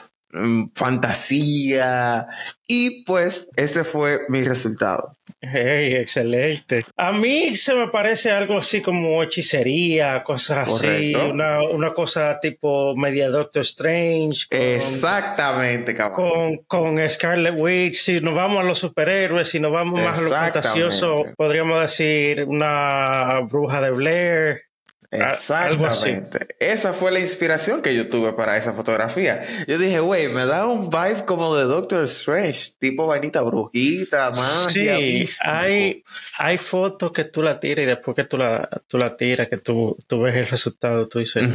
[0.75, 2.27] fantasía
[2.67, 5.17] y pues ese fue mi resultado.
[5.47, 6.87] Hey, excelente.
[6.97, 12.97] A mí se me parece algo así como hechicería, cosas así, una, una cosa tipo
[12.97, 14.47] media Doctor Strange.
[14.51, 16.17] con- Exactamente, caballo.
[16.17, 16.57] Con,
[16.97, 20.31] con Scarlet Witch, si nos vamos a los superhéroes, si nos vamos más a lo
[20.31, 24.63] fantasioso, podríamos decir una bruja de Blair.
[25.15, 26.57] Exactamente.
[26.59, 29.43] Esa fue la inspiración que yo tuve para esa fotografía.
[29.67, 34.97] Yo dije, güey, me da un vibe como de Doctor Strange, tipo vainita brujita, magia,
[34.97, 36.03] Sí, hay,
[36.39, 39.59] hay fotos que tú la tiras y después que tú la, tú la tiras, que
[39.59, 41.53] tú, tú ves el resultado, tú dices,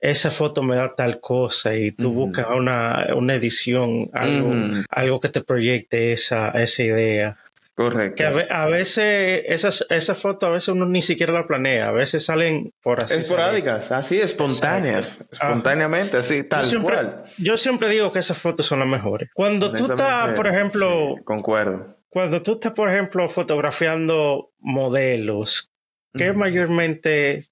[0.00, 4.52] esa foto me da tal cosa y tú buscas una, una edición, algo,
[4.90, 7.38] algo que te proyecte esa, esa idea.
[7.78, 8.16] Correcto.
[8.16, 11.86] Que a, ve- a veces esas, esas fotos a veces uno ni siquiera la planea,
[11.86, 13.10] a veces salen por así.
[13.10, 13.22] salir.
[13.22, 15.36] Esporádicas, así, espontáneas, Exacto.
[15.46, 17.22] espontáneamente, así, tal yo siempre, cual.
[17.38, 19.28] yo siempre digo que esas fotos son las mejores.
[19.32, 21.96] Cuando tú estás, por ejemplo, sí, concuerdo.
[22.08, 25.70] cuando tú estás, por ejemplo, fotografiando modelos,
[26.14, 26.40] ¿qué Ujú.
[26.40, 27.46] mayormente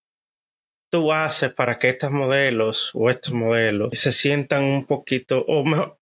[0.91, 5.99] tú haces para que estos modelos o estos modelos se sientan un poquito, o mejor,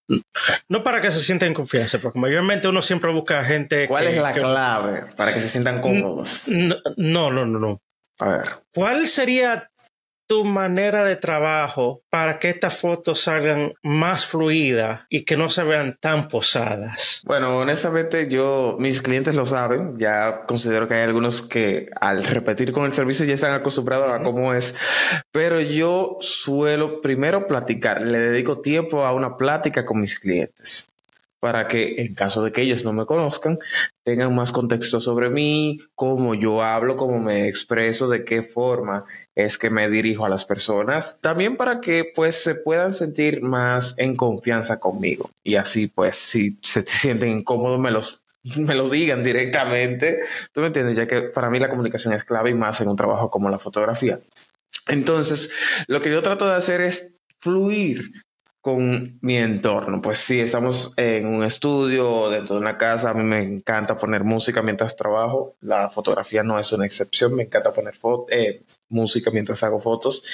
[0.69, 3.87] no para que se sientan en confianza, porque mayormente uno siempre busca gente.
[3.89, 6.45] ¿Cuál que- es la que- clave para que se sientan cómodos?
[6.49, 7.59] No, no, no, no.
[7.59, 7.81] no.
[8.21, 8.47] A ver.
[8.73, 9.71] ¿Cuál sería
[10.27, 15.65] tu manera de trabajo para que estas fotos salgan más fluidas y que no se
[15.65, 17.23] vean tan posadas?
[17.25, 19.95] Bueno, honestamente, yo, mis clientes lo saben.
[19.97, 24.23] Ya considero que hay algunos que al repetir con el servicio ya están acostumbrados a
[24.23, 24.75] cómo es.
[25.31, 28.03] Pero yo suelo primero platicar.
[28.03, 30.89] Le dedico tiempo a una plática con mis clientes
[31.45, 33.59] para que en caso de que ellos no me conozcan,
[34.03, 39.05] tengan más contexto sobre mí, cómo yo hablo, cómo me expreso, de qué forma
[39.35, 41.19] es que me dirijo a las personas.
[41.21, 45.31] También para que pues se puedan sentir más en confianza conmigo.
[45.43, 48.23] Y así pues si se sienten incómodos me los
[48.57, 50.21] me lo digan directamente.
[50.53, 50.97] ¿Tú me entiendes?
[50.97, 53.59] Ya que para mí la comunicación es clave y más en un trabajo como la
[53.59, 54.21] fotografía.
[54.87, 55.51] Entonces,
[55.87, 58.13] lo que yo trato de hacer es fluir
[58.65, 60.01] con mi entorno.
[60.01, 63.11] Pues sí, estamos en un estudio dentro de una casa.
[63.11, 65.55] A mí me encanta poner música mientras trabajo.
[65.61, 67.35] La fotografía no es una excepción.
[67.35, 67.93] Me encanta poner
[68.31, 70.25] eh, música mientras hago fotos.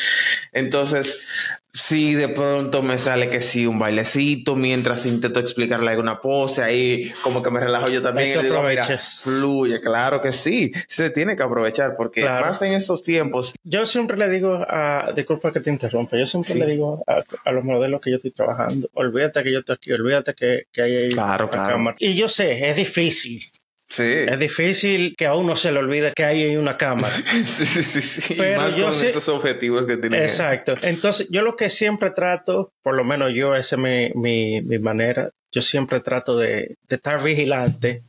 [0.53, 1.27] Entonces,
[1.73, 7.13] si de pronto me sale que sí, un bailecito, mientras intento explicarle alguna pose, ahí
[7.23, 11.37] como que me relajo yo también y digo, mira, fluye, claro que sí, se tiene
[11.37, 12.47] que aprovechar porque Claro.
[12.47, 16.55] más en estos tiempos, Yo siempre le digo a, disculpa que te interrumpa, yo siempre
[16.55, 16.59] Sí.
[16.59, 19.93] le digo a, a los modelos que yo estoy trabajando, olvídate que yo estoy aquí,
[19.93, 21.75] olvídate que, que hay ahí Claro, claro.
[21.75, 21.97] cámara.
[22.01, 23.41] Y yo sé, es difícil,
[23.91, 27.15] sí, es difícil que a uno se le olvide que hay una cámara.
[27.45, 28.35] sí, sí, sí, sí.
[28.39, 30.23] Pero más con sé- esos objetivos que tienen.
[30.23, 30.75] Exacto.
[30.83, 34.79] Entonces, yo lo que siempre trato, por lo menos yo, esa es mi, mi, mi
[34.79, 38.05] manera, yo siempre trato de, de estar vigilante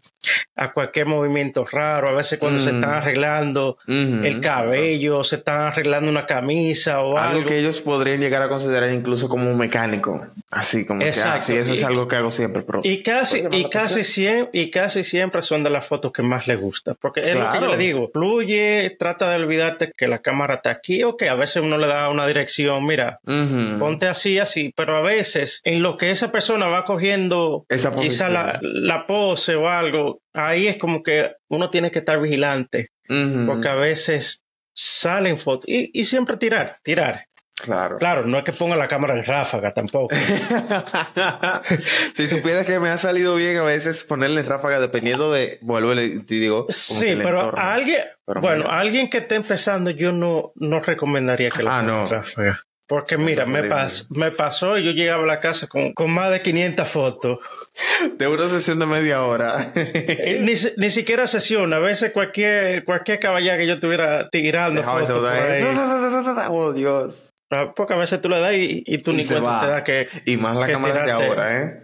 [0.55, 2.75] a cualquier movimiento raro, a veces cuando se Mm.
[2.75, 7.37] están arreglando el cabello, se están arreglando una camisa o algo.
[7.37, 10.27] Algo que ellos podrían llegar a considerar incluso como un mecánico.
[10.51, 11.41] Así como que, ah, Exacto.
[11.41, 12.61] sí, eso es algo que hago siempre.
[12.61, 16.47] Pero Y casi, y casi siempre, y casi siempre son de las fotos que más
[16.47, 16.93] les gusta.
[16.93, 20.69] Porque es lo que yo le digo, fluye, trata de olvidarte que la cámara está
[20.71, 23.19] aquí o que a veces uno le da una dirección, mira,
[23.79, 28.29] ponte así, así, pero a veces en lo que esa persona va cogiendo Esa quizá
[28.61, 32.89] la pose o algo, ahí es como que uno tiene que estar vigilante,
[33.45, 34.43] porque a veces
[34.73, 37.25] salen fotos y, y siempre tirar, tirar.
[37.55, 37.99] Claro.
[37.99, 40.15] Claro, no es que ponga la cámara en ráfaga tampoco.
[42.15, 46.23] si supieras que me ha salido bien a veces ponerle ráfaga dependiendo de, vuelvo y
[46.23, 48.75] te digo, Sí, pero a alguien, Pero bueno, mira.
[48.75, 52.03] a alguien que esté empezando, yo no, no recomendaría que lo Ah, ponga no.
[52.03, 52.59] en ráfaga.
[52.91, 56.29] Porque mira, me, pas- me pasó y yo llegaba a la casa con, con más
[56.29, 57.39] de 500 fotos.
[58.17, 59.55] de una sesión de media hora.
[59.75, 61.73] Eh, ni, ni siquiera sesión.
[61.73, 65.31] A veces cualquier, cualquier caballero que yo estuviera tirando Dejaba fotos.
[66.49, 67.29] Oh, Dios.
[67.49, 69.83] Ah, Porque a veces tú le das y, y tú Y ni cuenta te das
[69.83, 70.07] que...
[70.25, 71.81] Y más las cámaras de ahora, ¿eh?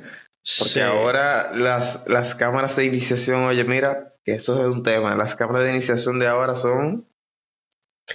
[0.60, 0.82] Porque Sí.
[0.82, 5.16] ahora las, las cámaras de iniciación, oye, mira, que eso es un tema.
[5.16, 7.07] Las cámaras de iniciación de ahora son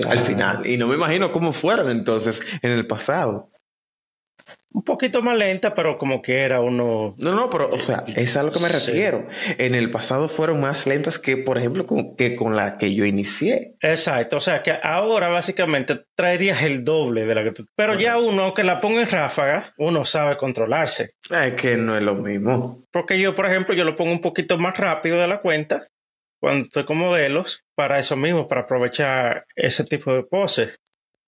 [0.09, 0.67] al final.
[0.67, 3.51] Y no me imagino cómo fueron entonces en el pasado.
[4.75, 7.15] Un poquito más lenta, pero como que era uno...
[7.19, 8.73] No, no, pero, o sea, es a lo que me Sí.
[8.73, 9.27] refiero.
[9.59, 13.05] En el pasado fueron más lentas que, por ejemplo, con, que con la que yo
[13.05, 13.75] inicié.
[13.83, 17.67] Exacto, o sea que ahora básicamente traerías el doble de la que tú...
[17.77, 21.11] Pero ya uno, aunque la ponga en ráfaga, uno sabe controlarse.
[21.31, 22.83] Es que no es lo mismo.
[22.91, 25.87] Porque yo, por ejemplo, yo lo pongo un poquito más rápido de la cuenta
[26.43, 30.77] cuando estoy con modelos, para eso mismo, para aprovechar ese tipo de poses.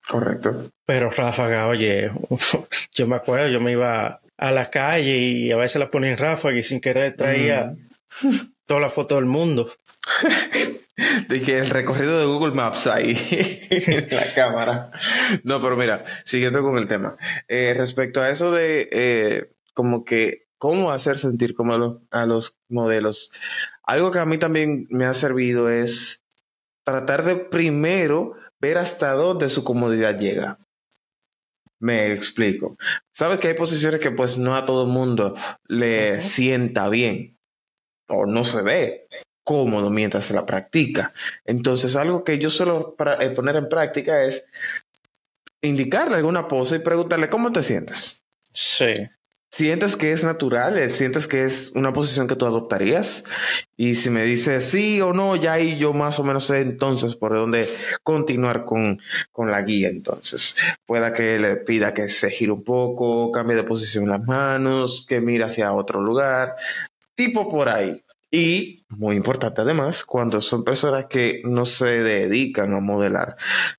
[0.09, 0.73] Correcto.
[0.85, 2.11] Pero ráfaga, oye,
[2.95, 6.19] yo me acuerdo, yo me iba a la calle y a veces la ponía en
[6.19, 7.77] ráfaga y sin querer traía
[8.67, 9.73] toda la foto del mundo.
[11.29, 13.17] De que el recorrido de Google Maps ahí
[13.71, 14.91] en la cámara.
[15.45, 17.17] No, pero mira, siguiendo con el tema.
[17.47, 22.27] Eh, respecto a eso de eh, como que cómo hacer sentir como a los, a
[22.27, 23.33] los modelos,
[23.87, 26.23] algo que a mí también me ha servido es
[26.85, 30.59] tratar de primero ver hasta dónde su comodidad llega.
[31.81, 32.77] Me explico.
[33.13, 35.35] Sabes que hay posiciones que pues no a todo el mundo
[35.67, 37.39] le sienta bien
[38.09, 39.07] o no se ve
[39.45, 41.13] cómodo mientras se la practica.
[41.45, 44.47] Entonces, algo que yo suelo eh, poner en práctica es
[45.61, 48.25] indicarle alguna pose y preguntarle cómo te sientes.
[48.53, 48.95] Sí.
[49.55, 50.77] ¿Sientes que es natural?
[50.79, 53.23] Eh, ¿Sientes que es una posición que tú adoptarías?
[53.77, 57.15] Y si me dice sí o no, ya ahí yo más o menos sé entonces
[57.15, 59.01] por dónde continuar con,
[59.31, 59.91] con la guía.
[59.91, 65.07] Entonces, pueda que le pida que se gire un poco, cambie de posición las manos,
[65.09, 66.57] que mire hacia otro lugar,
[67.15, 68.03] tipo por ahí.
[68.33, 73.37] Y, muy importante además, cuando son personas que no se dedican a modelar,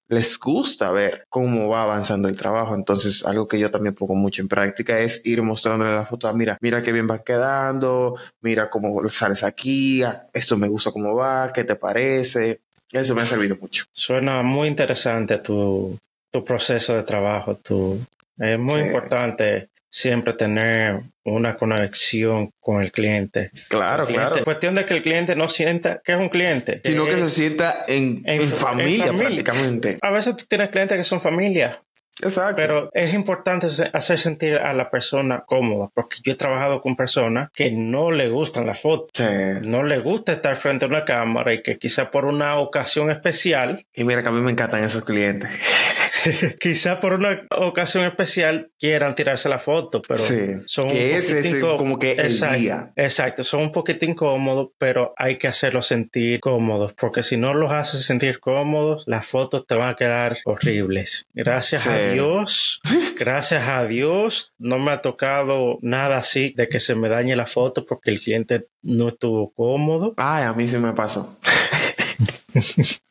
[0.08, 2.76] les gusta ver cómo va avanzando el trabajo.
[2.76, 6.28] Entonces, algo que yo también pongo mucho en práctica es ir mostrándole la foto.
[6.28, 10.92] ah, Mira, mira qué bien va quedando, mira cómo sales aquí, ah, esto me gusta
[10.92, 12.62] cómo va, qué te parece.
[12.92, 13.86] Eso me ha servido mucho.
[13.92, 15.98] Suena muy interesante tu,
[16.32, 17.56] tu proceso de trabajo.
[17.58, 18.00] Tu,
[18.38, 18.88] es muy Sí.
[18.88, 23.50] importante siempre tener una conexión con el cliente.
[23.70, 24.44] Claro, El cliente- claro.
[24.44, 26.82] Cuestión de que el cliente no sienta que es un cliente.
[26.84, 29.28] Sino que se Es- sienta en, en- en en familia, familia.
[29.28, 29.98] prácticamente.
[30.02, 31.82] A veces tú tienes clientes que son familia,
[32.22, 32.56] Exacto.
[32.56, 37.50] pero es importante hacer sentir a la persona cómoda, porque yo he trabajado con personas
[37.54, 39.24] que no le gustan las fotos, Sí.
[39.68, 43.86] no le gusta estar frente a una cámara y que quizá por una ocasión especial,
[43.94, 45.50] Y mira que a mí me encantan esos clientes.
[46.60, 51.56] quizá por una ocasión especial quieran tirarse la foto, pero Sí, son que ese es
[51.64, 52.92] como que el exacto, día.
[52.96, 57.72] Exacto, son un poquito incómodos, pero hay que hacerlos sentir cómodos, porque si no los
[57.72, 61.28] haces sentir cómodos, las fotos te van a quedar horribles.
[61.34, 61.90] Gracias Sí.
[61.90, 62.82] a Dios,
[63.18, 67.46] gracias a Dios, no me ha tocado nada así de que se me dañe la
[67.46, 70.14] foto porque el cliente no estuvo cómodo.
[70.18, 71.38] Ay, a mí sí me pasó.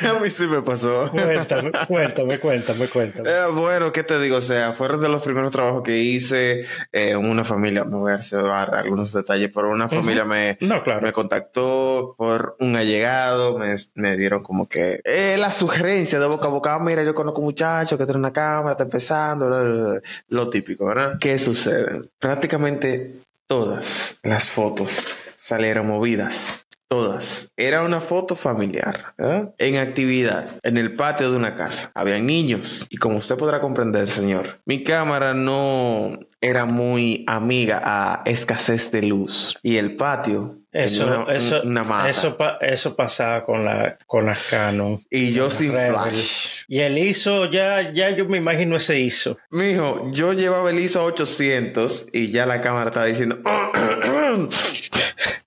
[0.08, 1.08] a mí sí me pasó.
[1.10, 3.28] Cuéntame, cuéntame, cuéntame, cuéntame.
[3.30, 4.36] Eh, bueno, ¿qué te digo?
[4.36, 6.64] O sea, fueron de los primeros trabajos que hice.
[6.92, 11.00] eh, una familia, me voy a reservar algunos detalles, pero una familia me, No, claro.
[11.02, 16.48] me contactó por un allegado, me, me dieron como que eh, la sugerencia de boca
[16.48, 19.62] a boca, "Ah, mira, yo conozco un muchacho que tiene una cámara, está empezando, bla,
[19.62, 20.00] bla, bla".
[20.28, 21.18] lo típico, ¿verdad?
[21.20, 22.02] ¿Qué sucede?
[22.18, 23.16] Prácticamente
[23.46, 26.65] todas las fotos salieron movidas.
[26.88, 27.50] Todas.
[27.56, 29.14] Era una foto familiar.
[29.58, 31.90] En actividad, en el patio de una casa.
[31.94, 32.86] Habían niños.
[32.90, 39.02] Y como usted podrá comprender, señor, mi cámara no era muy amiga a escasez de
[39.02, 39.58] luz.
[39.64, 44.46] Y el patio Eso, una, eso, una eso, pa- eso pasaba con, la, con las
[44.46, 45.00] Canon.
[45.10, 45.92] y yo sin Rebel.
[45.92, 46.48] flash.
[46.68, 49.36] Y el ISO, ya, ya yo me imagino ese ISO.
[49.50, 53.38] Mijo, yo llevaba el ISO a 800 y ya la cámara estaba diciendo,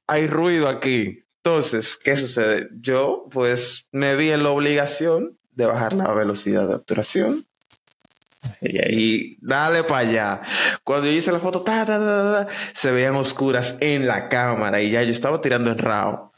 [0.08, 1.24] hay ruido aquí.
[1.44, 2.68] Entonces, ¿qué sucede?
[2.80, 7.46] Yo, pues, me vi en la obligación de bajar la velocidad de obturación
[8.62, 10.42] Y ahí- dale para allá.
[10.86, 14.30] Cuando yo hice la foto, ta, ta, ta, ta, ta, se veían oscuras en la
[14.30, 16.32] cámara y ya yo estaba tirando en RAW.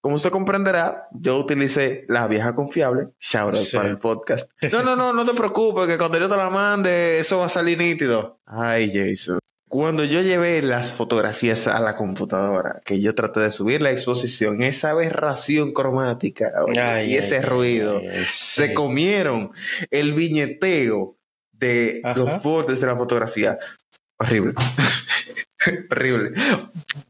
[0.00, 3.76] Como usted comprenderá, yo utilicé la vieja confiable, shout out Sí.
[3.76, 4.50] para el podcast.
[4.72, 7.48] No, no, no, no te preocupes, que cuando yo te la mande, eso va a
[7.50, 8.40] salir nítido.
[8.46, 9.39] Ay, Jason.
[9.70, 14.62] Cuando yo llevé las fotografías a la computadora, que yo traté de subir la exposición,
[14.64, 19.52] esa aberración cromática oye, Ay, y ese ay, ruido, ay, se comieron
[19.92, 21.16] el viñeteo
[21.52, 22.18] de Ajá.
[22.18, 23.58] los bordes de la fotografía.
[24.18, 24.54] Horrible.
[25.90, 26.32] Horrible.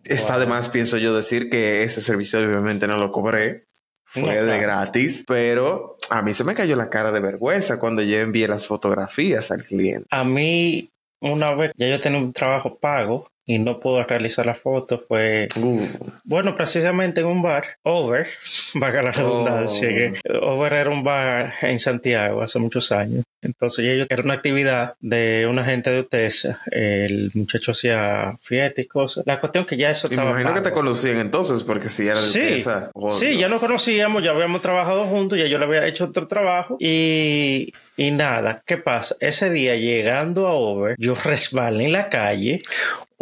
[0.04, 0.40] Está Wow.
[0.40, 3.64] de más, pienso yo, decir que ese servicio obviamente no lo cobré.
[4.04, 4.60] Fue No, de claro.
[4.62, 8.66] gratis, pero a mí se me cayó la cara de vergüenza cuando yo envié las
[8.66, 10.06] fotografías al cliente.
[10.10, 10.90] A mí,
[11.20, 15.48] una vez, ya yo tenía un trabajo pago y no pude realizar la foto, fue,
[15.56, 15.80] Uh,
[16.24, 18.28] bueno, precisamente en un bar, Over,
[18.74, 19.92] vaga la redundancia, Oh.
[19.92, 23.24] que Over era un bar en Santiago hace muchos años.
[23.42, 28.88] Entonces, ellos, era una actividad de una gente de Utesa, el muchacho hacía fiestas y
[28.88, 29.24] cosas.
[29.26, 32.06] La cuestión que ya eso y me estaba imagino que te conocían entonces, porque si
[32.06, 32.64] era de Sí,
[32.94, 36.26] oh, sí, ya nos conocíamos, ya habíamos trabajado juntos, ya yo le había hecho otro
[36.26, 39.16] trabajo y, y nada, ¿qué pasa?
[39.20, 42.62] Ese día llegando a Over, yo resbalé en la calle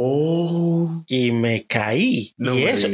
[0.01, 2.33] Oh, y me caí.
[2.37, 2.89] no y me eso.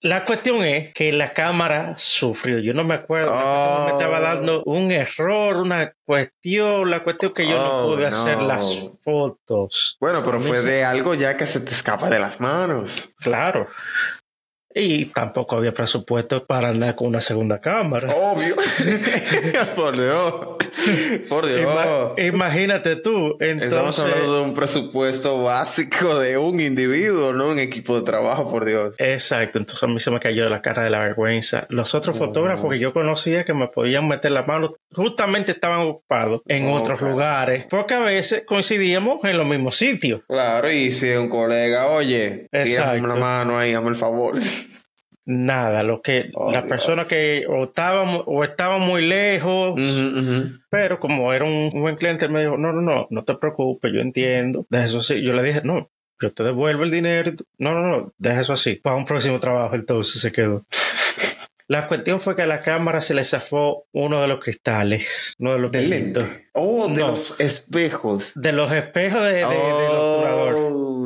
[0.00, 3.84] La cuestión es que la cámara sufrió, yo no me acuerdo, Oh.
[3.86, 8.38] me estaba dando un error, una cuestión, la cuestión que yo no Oh, pude hacer
[8.40, 8.64] las
[9.02, 9.96] fotos.
[10.00, 13.10] Bueno, pero fue de algo ya que se te escapa de las manos.
[13.18, 13.68] Claro.
[14.80, 18.12] Y tampoco había presupuesto para andar con una segunda cámara.
[18.14, 18.54] Obvio.
[19.76, 20.34] Por Dios.
[21.28, 21.60] Por Dios.
[21.62, 27.58] Ima- imagínate tú, entonces, Estamos hablando de un presupuesto básico de un individuo, no un
[27.58, 28.94] equipo de trabajo, por Dios.
[28.98, 31.66] exacto, entonces a mí se me cayó la cara de la vergüenza.
[31.68, 35.80] Los otros Oh, fotógrafos que yo conocía que me podían meter la mano, justamente estaban
[35.80, 40.22] ocupados en Oh, otros lugares, porque a veces coincidíamos en los mismos sitios.
[40.28, 43.06] Claro, y si un colega, oye, Exacto.
[43.06, 44.36] la mano ahí, hazme el favor.
[45.30, 46.70] Nada, lo que Oh, las Dios.
[46.70, 49.78] personas que o estaban o estaban muy lejos,
[50.70, 53.92] pero como era un buen cliente, él me dijo, no, no, no, no te preocupes,
[53.94, 54.64] yo entiendo.
[54.70, 57.32] De eso sí, yo le dije, no, yo te devuelvo el dinero.
[57.58, 58.76] No, no, no, deja eso así.
[58.76, 60.64] Para un próximo trabajo, entonces se quedó.
[61.70, 65.52] La cuestión fue que a la cámara se le zafó uno de los cristales, uno
[65.52, 66.48] de los Del lente.
[66.54, 67.08] Oh, de No.
[67.08, 68.32] los espejos.
[68.34, 70.24] De los espejos de, de- oh,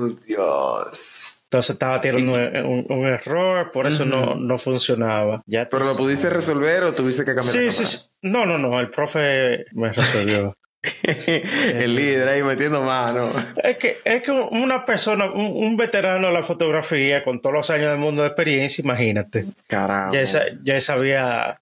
[0.09, 1.43] Dios.
[1.45, 5.43] Entonces estaba teniendo un, un error, por eso no, no funcionaba.
[5.47, 7.99] Ya ¿Pero lo pudiste resolver o tuviste que cambiar Sí, la sí, sí.
[8.23, 10.55] No, no, no, el profe me resolvió.
[11.03, 13.31] el líder ahí metiendo mano.
[13.63, 17.71] Es que, es que una persona, un, un veterano de la fotografía con todos los
[17.71, 19.47] años del mundo de experiencia, imagínate.
[19.69, 20.23] Caramba.
[20.23, 21.61] Ya, ya sabía.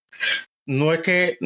[0.66, 1.38] No es que.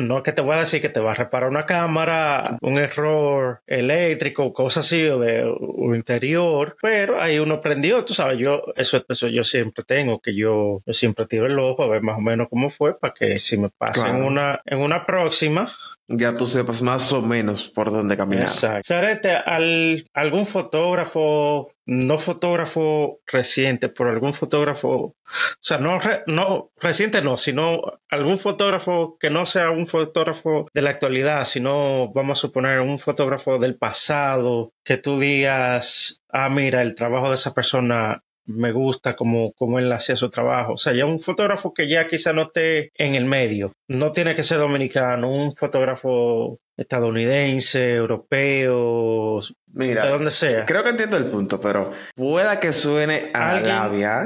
[0.00, 2.78] No es que te voy a decir que te va a reparar una cámara, un
[2.78, 8.62] error eléctrico, cosas así, o de o interior, pero ahí uno aprendió, tú sabes, yo,
[8.76, 12.18] eso, eso yo siempre tengo, que yo, yo siempre tiro el ojo a ver más
[12.18, 15.70] o menos cómo fue, para que si me pasa en una, en una próxima,
[16.12, 18.44] Ya tú sepas más o menos por dónde caminar.
[18.44, 18.82] Exacto.
[18.82, 25.14] Sarete, al, algún fotógrafo, no fotógrafo reciente, pero algún fotógrafo, o
[25.60, 30.90] sea, no, no reciente no, sino algún fotógrafo que no sea un fotógrafo de la
[30.90, 36.96] actualidad, sino vamos a suponer un fotógrafo del pasado, que tú digas, ah, mira, el
[36.96, 38.24] trabajo de esa persona
[38.54, 40.74] me gusta como, como él hacía su trabajo.
[40.74, 43.72] O sea, ya un fotógrafo que ya quizá no esté en el medio.
[43.88, 49.40] No tiene que ser dominicano, un fotógrafo estadounidense, europeo,
[49.72, 50.66] Mira, de donde sea.
[50.66, 54.20] creo que entiendo el punto, pero pueda que suene a Alguien- labia,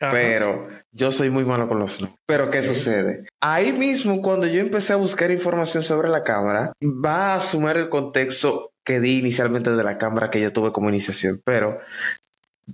[0.00, 0.10] Ajá.
[0.12, 2.14] pero yo soy muy malo con los no.
[2.26, 3.24] Pero ¿qué sucede?
[3.42, 7.88] Ahí mismo, cuando yo empecé a buscar información sobre la cámara, va a sumar el
[7.88, 11.78] contexto que di inicialmente de la cámara que yo tuve como iniciación, pero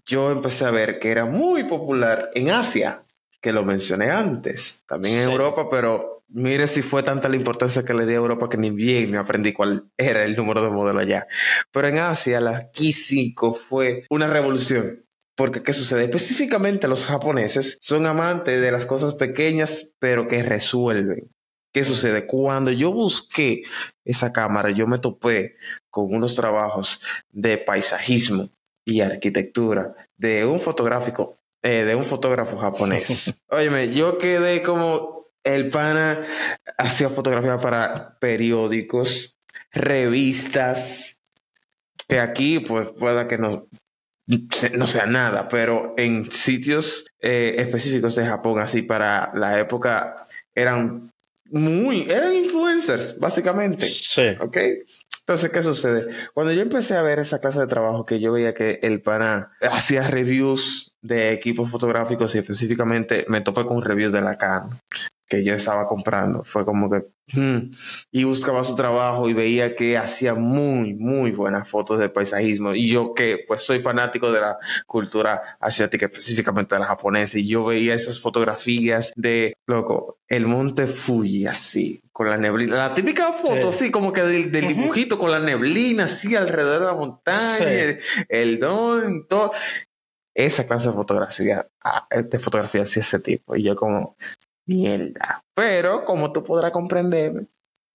[0.07, 3.05] yo empecé a ver que era muy popular en Asia,
[3.40, 5.32] que lo mencioné antes, también en Sí.
[5.32, 8.70] Europa, pero mire si fue tanta la importancia que le di a Europa que ni
[8.70, 11.26] bien me aprendí cuál era el número de modelo allá.
[11.70, 15.05] Pero en Asia la Q5 fue una revolución.
[15.36, 16.05] Porque, ¿qué sucede?
[16.05, 21.28] Específicamente los japoneses son amantes de las cosas pequeñas, pero que resuelven.
[21.72, 22.24] ¿Qué sucede?
[22.24, 23.62] Cuando yo busqué
[24.05, 25.57] esa cámara, yo me topé
[25.90, 27.01] con unos trabajos
[27.32, 28.49] de paisajismo
[28.85, 33.41] y arquitectura de un fotográfico eh, de un fotógrafo japonés.
[33.49, 36.20] Óyeme, yo quedé como el pana
[36.76, 39.39] hacía fotografía para periódicos,
[39.72, 41.16] revistas,
[42.07, 43.66] que aquí pues pueda que no,
[44.74, 51.13] no sea nada, pero en sitios eh, específicos de Japón, así para la época, eran
[51.55, 53.86] muy, eran influencers, básicamente.
[53.86, 54.26] Sí.
[54.40, 54.59] ¿Ok?
[55.20, 56.07] Entonces, ¿qué sucede?
[56.34, 59.52] Cuando yo empecé a ver esa clase de trabajo, que yo veía que el pana
[59.62, 64.78] hacía reviews de equipos fotográficos y específicamente me topé con reviews de la Canon
[65.35, 66.43] que yo estaba comprando.
[66.45, 67.05] Fue como que...
[67.32, 67.70] hmm,
[68.12, 72.74] y buscaba su trabajo y veía que hacía muy, muy buenas fotos de paisajismo.
[72.74, 77.49] Y yo que pues soy fanático de la cultura asiática, específicamente de la japonesa, y
[77.49, 82.76] yo veía esas fotografías de, loco, el monte Fuji así, con la neblina.
[82.76, 83.85] La típica foto Sí.
[83.85, 84.74] así, como que del, del Ujú.
[84.74, 87.64] dibujito con la neblina así alrededor de la montaña, Sí.
[87.64, 89.51] el, el don, todo.
[90.37, 93.55] Esa clase de fotografía, ah, de fotografía así ese tipo.
[93.55, 94.16] Y yo como,
[94.66, 95.42] mierda.
[95.54, 97.46] Pero como tú podrás comprender,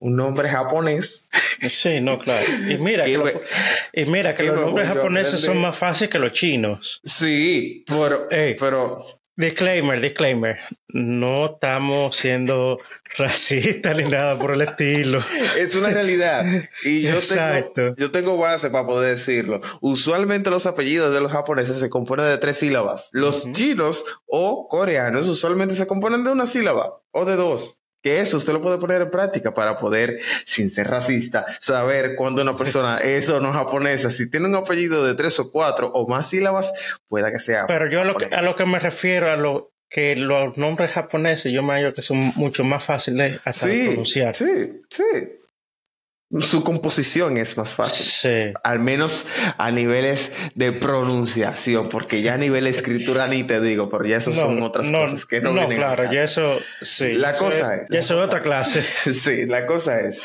[0.01, 1.28] un nombre japonés.
[1.67, 2.45] Sí, no, claro.
[2.70, 3.41] Y mira que, los- ve-
[3.93, 7.01] y mira que qué los me nombres japoneses son más fáciles que los chinos.
[7.03, 8.55] Sí, pero, Ey.
[8.59, 9.05] pero
[9.40, 10.60] Disclaimer, disclaimer.
[10.90, 12.78] No estamos siendo
[13.18, 15.22] racistas ni nada por el estilo.
[15.58, 16.46] es una realidad.
[16.84, 17.72] Y yo Exacto.
[17.74, 19.62] tengo, yo tengo base para poder decirlo.
[19.80, 23.08] Usualmente los apellidos de los japoneses se componen de tres sílabas.
[23.14, 27.79] Los chinos o coreanos usualmente se componen de una sílaba o de dos.
[28.02, 32.41] Que eso usted lo puede poner en práctica para poder, sin ser racista, saber cuándo
[32.41, 34.10] una persona es o no japonesa.
[34.10, 36.72] Si tiene un apellido de tres o cuatro o más sílabas,
[37.08, 37.66] pueda que sea.
[37.68, 40.91] Pero yo a lo que, a lo que me refiero, a lo que los nombres
[40.91, 44.36] japoneses, yo me hallo que son mucho más fáciles hasta de Sí, pronunciar.
[44.38, 45.04] sí, sí.
[46.42, 48.06] Su composición es más fácil.
[48.06, 48.54] Sí.
[48.64, 49.26] Al menos
[49.58, 54.18] a niveles de pronunciación, porque ya a nivel de escritura ni te digo, pero ya
[54.18, 57.14] eso son otras cosas que no, vienen al claro, ya eso, sí.
[57.14, 58.82] La cosa es- Ya la eso es otra clase.
[59.14, 60.22] Sí, la cosa es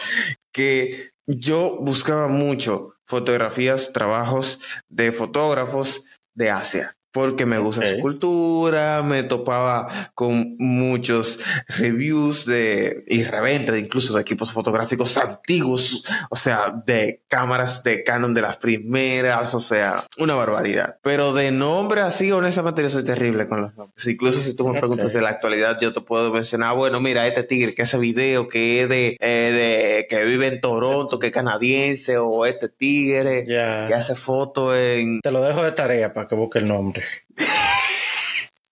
[0.53, 6.97] que yo buscaba mucho fotografías, trabajos de fotógrafos de Asia.
[7.15, 11.39] Porque me gusta su cultura, me topaba con muchos
[11.79, 18.03] reviews de y reventa de incluso de equipos fotográficos antiguos, o sea, de cámaras de
[18.03, 20.97] Canon de las primeras, o sea, una barbaridad.
[21.03, 24.05] Pero de nombre así, honestamente, yo soy terrible con los nombres.
[24.09, 27.45] Incluso si tú me preguntas de la actualidad, yo te puedo mencionar, bueno, mira, este
[27.45, 31.33] tigre que hace video, que es de, eh, de- que vive en Toronto, que es
[31.33, 33.45] canadiense, o este tigre
[33.87, 35.21] que hace fotos en...
[35.21, 37.04] Te lo dejo de tarea para que busque el nombre.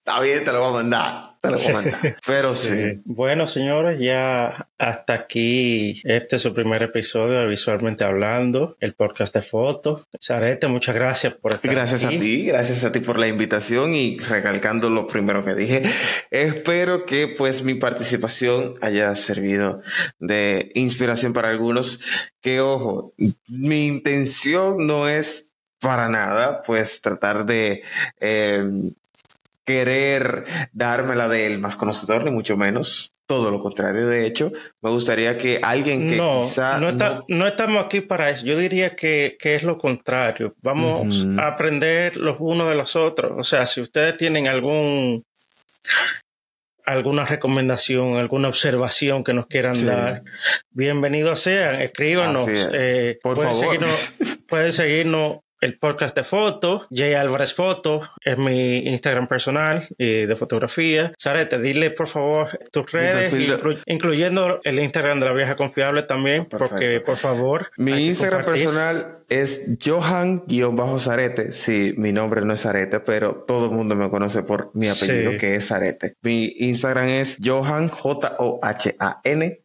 [0.04, 2.16] Está bien, te lo voy a mandar, te lo voy a mandar.
[2.26, 3.00] Pero sí.
[3.04, 9.32] Bueno, señores, ya hasta aquí este es su primer episodio de Visualmente Hablando, el podcast
[9.32, 10.02] de fotos.
[10.18, 12.16] Sarete, muchas gracias por estar Gracias aquí.
[12.16, 15.82] a ti, gracias a ti por la invitación y recalcando lo primero que dije.
[16.32, 19.82] Espero que pues mi participación haya servido
[20.18, 22.00] de inspiración para algunos.
[22.40, 23.14] Que ojo,
[23.46, 25.51] mi intención no es
[25.82, 27.82] para nada pues tratar de
[28.20, 28.64] eh,
[29.64, 33.10] querer darme la del más conocedor, ni mucho menos.
[33.24, 34.52] Todo lo contrario, de hecho,
[34.82, 38.44] me gustaría que alguien que No, quizá no, está- no- no estamos aquí para eso.
[38.44, 40.54] Yo diría que, que es lo contrario.
[40.60, 43.32] Vamos a aprender los unos de los otros.
[43.36, 45.24] O sea, si ustedes tienen algún
[46.84, 49.84] alguna recomendación, alguna observación que nos quieran Sí.
[49.84, 50.22] dar,
[50.70, 52.48] bienvenidos sean, escríbanos.
[52.48, 52.68] Es.
[52.72, 53.64] Eh, Por pueden favor.
[53.66, 54.14] Seguirnos,
[54.48, 59.86] pueden seguirnos el podcast de fotos, Jay Álvarez Foto, es mi Instagram personal
[60.26, 61.12] de fotografía.
[61.16, 66.46] Sarete, dile por favor tus redes, de- incluyendo el Instagram de la vieja confiable también,
[66.46, 66.74] Perfecto.
[66.74, 67.70] porque por favor.
[67.78, 68.64] Mi Instagram compartir.
[68.66, 71.52] personal es Johan-Zarete.
[71.52, 75.32] Sí, mi nombre no es Zarete, pero todo el mundo me conoce por mi apellido,
[75.32, 75.38] Sí.
[75.38, 76.14] que es Zarete.
[76.22, 79.60] Mi Instagram es Johan, J-O-H-A-N,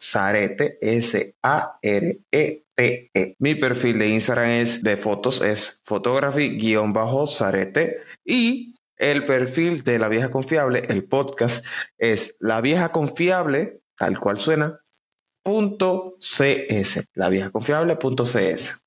[0.00, 2.61] Zarete, S-A-R-E.
[2.74, 3.36] T-E.
[3.38, 7.98] Mi perfil de Instagram es de fotos, es photography-zarete.
[8.24, 11.64] Y el perfil de La Vieja Confiable, el podcast,
[11.98, 14.80] es La Vieja Confiable, tal cual suena,
[15.42, 18.81] punto .cs, la vieja confiable punto .cs.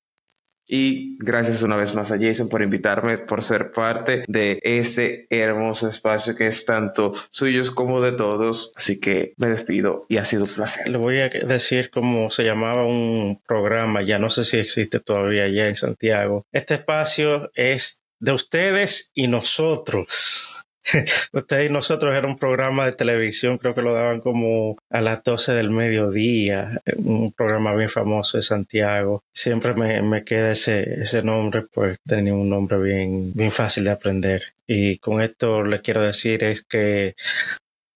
[0.68, 5.88] Y gracias una vez más a Jason por invitarme, por ser parte de ese hermoso
[5.88, 8.72] espacio que es tanto suyos como de todos.
[8.76, 10.88] Así que me despido y ha sido un placer.
[10.88, 15.44] Le voy a decir cómo se llamaba un programa, ya no sé si existe todavía
[15.44, 16.46] allá en Santiago.
[16.52, 20.55] Este espacio es de ustedes y nosotros.
[21.32, 25.22] Usted y nosotros era un programa de televisión, creo que lo daban como a las
[25.24, 29.22] 12 del mediodía, un programa bien famoso de Santiago.
[29.32, 33.90] Siempre me, me queda ese, ese nombre, pues tenía un nombre bien, bien fácil de
[33.90, 34.42] aprender.
[34.66, 37.14] Y con esto le quiero decir es que,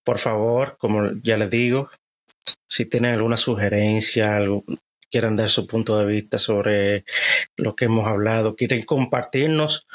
[0.04, 1.90] por favor, como ya les digo,
[2.66, 4.40] si tienen alguna sugerencia,
[5.10, 7.04] quieren dar su punto de vista sobre
[7.56, 9.86] lo que hemos hablado, quieren compartirnos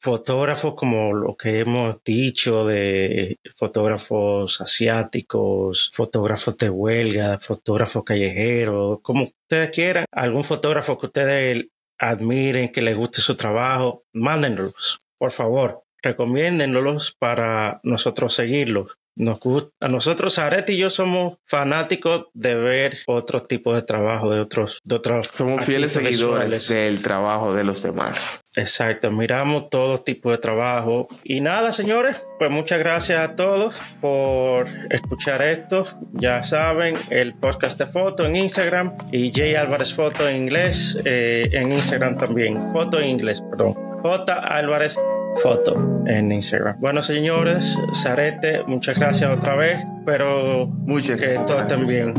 [0.00, 9.24] fotógrafos como lo que hemos dicho de fotógrafos asiáticos, fotógrafos de huelga, fotógrafos callejeros, como
[9.24, 11.66] ustedes quieran, algún fotógrafo que ustedes
[11.98, 18.96] admiren, que les guste su trabajo, mándenlos, por favor, recomiéndenlos para nosotros seguirlos.
[19.16, 19.38] Nos
[19.80, 24.80] a nosotros, Arete y yo somos fanáticos de ver otros tipos de trabajo, de otros,
[24.84, 25.28] de otros.
[25.32, 28.40] Somos fieles seguidores del trabajo de los demás.
[28.56, 31.08] Exacto, miramos todo tipo de trabajo.
[31.22, 35.86] Y nada, señores, pues muchas gracias a todos por escuchar esto.
[36.12, 41.48] Ya saben, el podcast de foto en Instagram y Jay Álvarez Foto en inglés, eh,
[41.52, 42.70] en Instagram también.
[42.72, 43.74] Foto en inglés, perdón.
[44.02, 44.98] J Álvarez
[45.38, 46.78] foto en Instagram.
[46.80, 52.14] Bueno, señores, Sarete, muchas gracias otra vez, pero muchas que todo estén bien.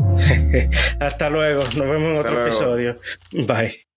[0.99, 2.97] Hasta luego, nos vemos en otro episodio.
[3.31, 3.90] Bye.